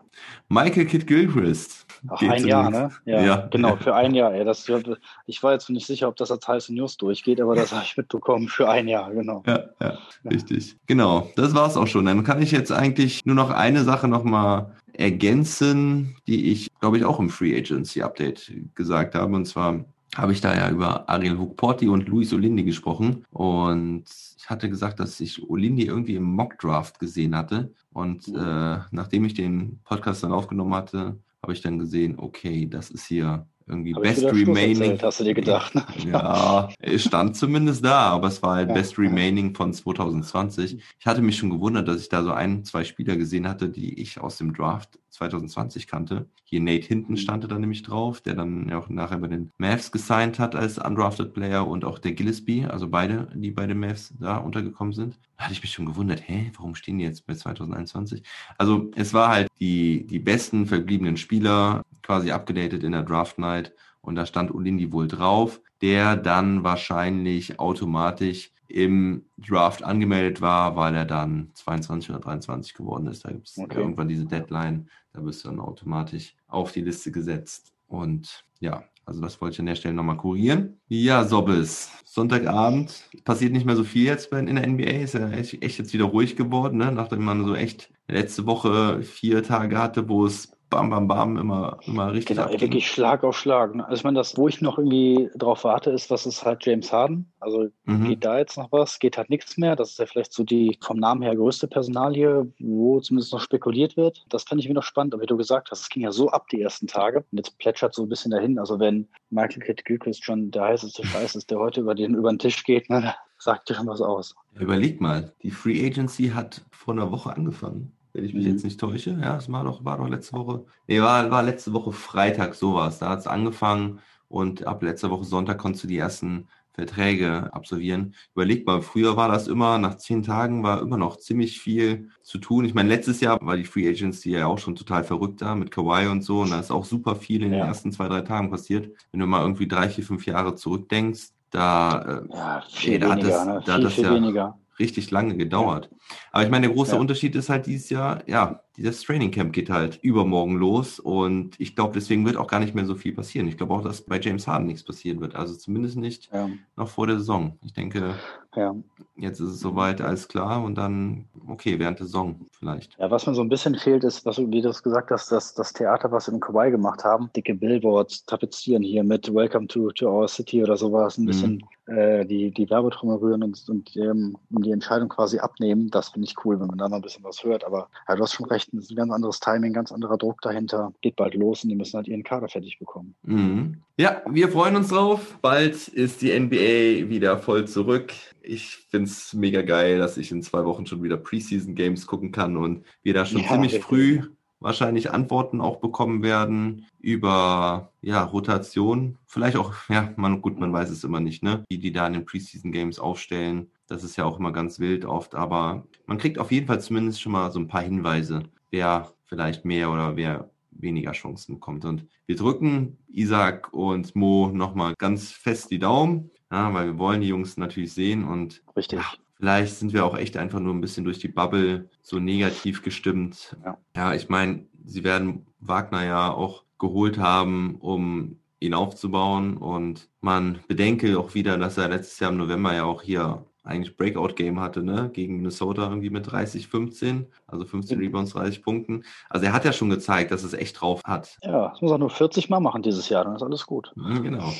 [0.49, 1.87] Michael Kidd Gilchrist.
[2.09, 2.91] Ach, ein Jahr, ne?
[3.05, 3.49] Ja, Ja.
[3.51, 4.33] genau, für ein Jahr.
[4.35, 4.67] Ey, das,
[5.27, 7.97] ich war jetzt nicht sicher, ob das als heiße News durchgeht, aber das habe ich
[7.97, 8.49] mitbekommen.
[8.49, 9.43] Für ein Jahr, genau.
[9.47, 9.99] Ja, ja,
[10.31, 10.77] richtig.
[10.87, 12.07] Genau, das war's auch schon.
[12.07, 17.05] Dann kann ich jetzt eigentlich nur noch eine Sache nochmal ergänzen, die ich, glaube ich,
[17.05, 19.35] auch im Free Agency Update gesagt habe.
[19.35, 19.85] Und zwar
[20.17, 23.25] habe ich da ja über Ariel Hukporti und Luis Olindi gesprochen.
[23.31, 24.05] Und
[24.39, 27.73] ich hatte gesagt, dass ich Olindi irgendwie im Mock Draft gesehen hatte.
[27.93, 32.91] Und äh, nachdem ich den Podcast dann aufgenommen hatte, habe ich dann gesehen, okay, das
[32.91, 34.99] ist hier irgendwie Hab Best Remaining.
[35.03, 35.85] hast du dir gedacht, ne?
[36.07, 39.05] Ja, es stand zumindest da, aber es war halt Ja, Best ja.
[39.05, 40.79] Remaining von 2020.
[40.99, 44.01] Ich hatte mich schon gewundert, dass ich da so ein, zwei Spieler gesehen hatte, die
[44.01, 46.27] ich aus dem Draft 2020 kannte.
[46.45, 47.17] Hier Nate Hinton Mhm.
[47.19, 50.79] stand da nämlich drauf, der dann ja auch nachher bei den Mavs gesigned hat als
[50.79, 55.19] undrafted Player und auch der Gillespie, also beide, die bei den Mavs da untergekommen sind.
[55.37, 58.23] Da hatte ich mich schon gewundert, hä, warum stehen die jetzt bei 2021?
[58.59, 63.73] Also es war halt die, die besten verbliebenen Spieler quasi abgedatet in der Draft Night
[64.01, 70.95] und da stand Olindi wohl drauf, der dann wahrscheinlich automatisch im Draft angemeldet war, weil
[70.95, 73.25] er dann 22 oder 23 geworden ist.
[73.25, 73.79] Da gibt es Okay.
[73.81, 77.73] irgendwann diese Deadline, da bist du dann automatisch auf die Liste gesetzt.
[77.89, 80.79] Und ja, also das wollte ich an der Stelle nochmal kurieren.
[80.87, 81.91] Ja, Sobbes.
[82.05, 85.03] Sonntagabend passiert nicht mehr so viel jetzt bei- in der NBA.
[85.03, 86.93] Ist ja echt, echt jetzt wieder ruhig geworden, ne?
[86.93, 91.79] nachdem man so echt letzte Woche vier Tage hatte, wo es bam, bam, bam immer,
[91.87, 92.61] immer richtig Genau, abging.
[92.61, 93.75] wirklich Schlag auf Schlag.
[93.75, 96.93] Also ich meine, das, wo ich noch irgendwie drauf warte, ist, was ist halt James
[96.93, 97.33] Harden?
[97.41, 98.05] Also Mhm.
[98.09, 98.99] geht da jetzt noch was?
[99.01, 99.77] Geht halt nichts mehr.
[99.77, 103.97] Das ist ja vielleicht so die vom Namen her größte Personalie, wo zumindest noch spekuliert
[103.97, 104.25] wird.
[104.29, 105.13] Das fand ich mir noch spannend.
[105.13, 107.25] Aber wie du gesagt hast, es ging ja so ab die ersten Tage.
[107.31, 108.59] Und jetzt plätschert so ein bisschen dahin.
[108.59, 112.31] Also wenn Michael Kidd Gilchrist schon der heißeste Scheiß ist, der heute über den, über
[112.33, 114.35] den Tisch geht, ne, sagt dir schon was aus.
[114.59, 117.97] Überleg mal, die Free Agency hat vor einer Woche angefangen.
[118.13, 118.53] Wenn ich mich Mhm.
[118.53, 119.19] jetzt nicht täusche.
[119.21, 120.65] Ja, es war doch, war doch letzte Woche.
[120.89, 122.99] Nee, war, war letzte Woche Freitag sowas.
[122.99, 128.15] Da hat es angefangen und ab letzter Woche Sonntag konntest du die ersten Verträge absolvieren.
[128.35, 132.39] Überleg mal, früher war das immer, nach zehn Tagen war immer noch ziemlich viel zu
[132.39, 132.65] tun.
[132.65, 135.71] Ich meine, letztes Jahr war die Free Agency ja auch schon total verrückt da mit
[135.71, 136.41] Kawhi und so.
[136.41, 137.67] Und da ist auch super viel in den Ja.
[137.67, 138.89] ersten zwei, drei Tagen passiert.
[139.11, 143.19] Wenn du mal irgendwie drei, vier, fünf Jahre zurückdenkst, da äh, Ja, Ey, da hat
[143.19, 143.63] weniger, das- ne?
[143.67, 144.59] da hat Viel, das viel ja- weniger.
[144.79, 145.91] richtig lange gedauert.
[146.33, 147.01] Aber ich meine, der große Ja.
[147.01, 151.75] Unterschied ist halt dieses Jahr, ja, dieses Training Camp geht halt übermorgen los und ich
[151.75, 153.47] glaube, deswegen wird auch gar nicht mehr so viel passieren.
[153.49, 155.35] Ich glaube auch, dass bei James Harden nichts passieren wird.
[155.35, 157.59] Also zumindest nicht Ja, noch vor der Saison.
[157.63, 158.15] Ich denke,
[158.57, 158.75] ja.
[159.17, 162.97] jetzt ist es soweit, alles klar und dann, okay, während der Saison vielleicht.
[162.99, 165.31] Ja, was mir so ein bisschen fehlt, ist, was du, wie du es gesagt hast,
[165.33, 169.67] dass das Theater, was wir im Kauai gemacht haben, dicke Billboards tapezieren hier mit Welcome
[169.67, 171.27] to, to our city oder sowas, ein Mhm.
[171.27, 175.91] bisschen äh, die, die Werbetrommel rühren und, und ähm, die Entscheidung quasi abnehmen.
[175.91, 177.65] Das finde ich cool, wenn man da noch ein bisschen was hört.
[177.65, 180.43] Aber ja, du hast schon recht, es ist ein ganz anderes Timing, ganz anderer Druck
[180.43, 180.93] dahinter.
[181.01, 183.15] Geht bald los und die müssen halt ihren Kader fertig bekommen.
[183.23, 183.79] Mhm.
[183.97, 185.39] Ja, wir freuen uns drauf.
[185.41, 188.13] Bald ist die NBA wieder voll zurück.
[188.43, 192.33] Ich finde es mega geil, dass ich in zwei Wochen schon wieder Preseason Games gucken
[192.33, 193.89] kann und wir da schon Ja, ziemlich richtig.
[193.89, 194.23] früh
[194.61, 199.17] wahrscheinlich Antworten auch bekommen werden über ja, Rotation.
[199.27, 201.65] Vielleicht auch, ja, man, gut, man weiß es immer nicht, ne?
[201.71, 203.71] Die, die da in den Preseason Games aufstellen.
[203.91, 207.21] Das ist ja auch immer ganz wild oft, aber man kriegt auf jeden Fall zumindest
[207.21, 211.85] schon mal so ein paar Hinweise, wer vielleicht mehr oder wer weniger Chancen bekommt.
[211.85, 217.21] Und wir drücken Isaac und Mo nochmal ganz fest die Daumen, ja, weil wir wollen
[217.21, 219.01] die Jungs natürlich sehen und Richtig.
[219.01, 222.83] Ja, vielleicht sind wir auch echt einfach nur ein bisschen durch die Bubble so negativ
[222.83, 223.57] gestimmt.
[223.65, 230.09] Ja, ja ich meine, sie werden Wagner ja auch geholt haben, um ihn aufzubauen und
[230.21, 234.59] man bedenke auch wieder, dass er letztes Jahr im November ja auch hier eigentlich Breakout-Game
[234.61, 235.11] hatte, ne?
[235.13, 238.05] Gegen Minnesota irgendwie mit 30, 15, also 15 Mhm.
[238.05, 239.05] Rebounds, 30 Punkten.
[239.29, 241.37] Also er hat ja schon gezeigt, dass es echt drauf hat.
[241.43, 243.93] Ja, das muss er nur 40 Mal machen dieses Jahr, dann ist alles gut.
[243.97, 244.53] Mhm, Genau.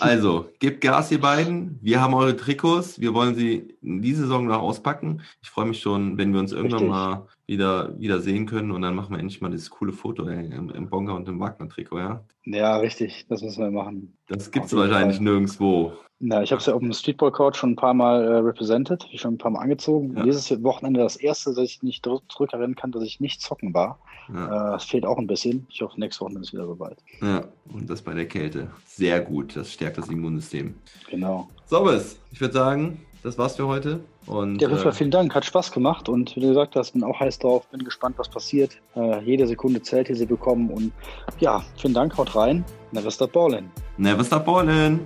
[0.00, 1.78] Also, gebt Gas, ihr beiden.
[1.82, 3.00] Wir haben eure Trikots.
[3.00, 5.22] Wir wollen sie in diese Saison noch auspacken.
[5.42, 6.90] Ich freue mich schon, wenn wir uns irgendwann Richtig.
[6.90, 10.46] mal wieder, wieder sehen können und dann machen wir endlich mal dieses coole Foto ey,
[10.54, 12.24] im, im Bonga und im Wagner-Trikot, ja?
[12.44, 14.16] Ja, richtig, das müssen wir machen.
[14.28, 15.24] Das gibt es wahrscheinlich Fall.
[15.24, 15.92] nirgendwo.
[16.22, 19.06] Ja, ich habe es ja auf dem Streetball Court schon ein paar Mal äh, represented,
[19.14, 20.14] schon ein paar Mal angezogen.
[20.16, 20.22] Ja.
[20.22, 23.98] Dieses Wochenende das erste, dass ich nicht zurückerinnern kann, dass ich nicht zocken war.
[24.32, 25.66] Ja, Äh, Es fehlt auch ein bisschen.
[25.70, 26.98] Ich hoffe, nächste Woche ist es wieder soweit.
[27.22, 27.44] ja.
[27.72, 28.68] Und das bei der Kälte.
[28.84, 29.56] Sehr gut.
[29.56, 30.74] Das stärkt das Immunsystem.
[31.08, 31.48] Genau.
[31.66, 32.18] So, bis.
[32.32, 34.00] Ich würde sagen, das war's für heute.
[34.26, 37.02] Und Ja, Fall äh, vielen Dank, hat Spaß gemacht und wie du gesagt hast, bin
[37.02, 38.76] auch heiß drauf, bin gespannt, was passiert.
[38.94, 40.92] Äh, jede Sekunde zählt, die sie bekommen und
[41.38, 42.64] ja, vielen Dank, haut rein.
[42.92, 43.64] Never stop ballin'.
[43.96, 45.00] never stop ballin'.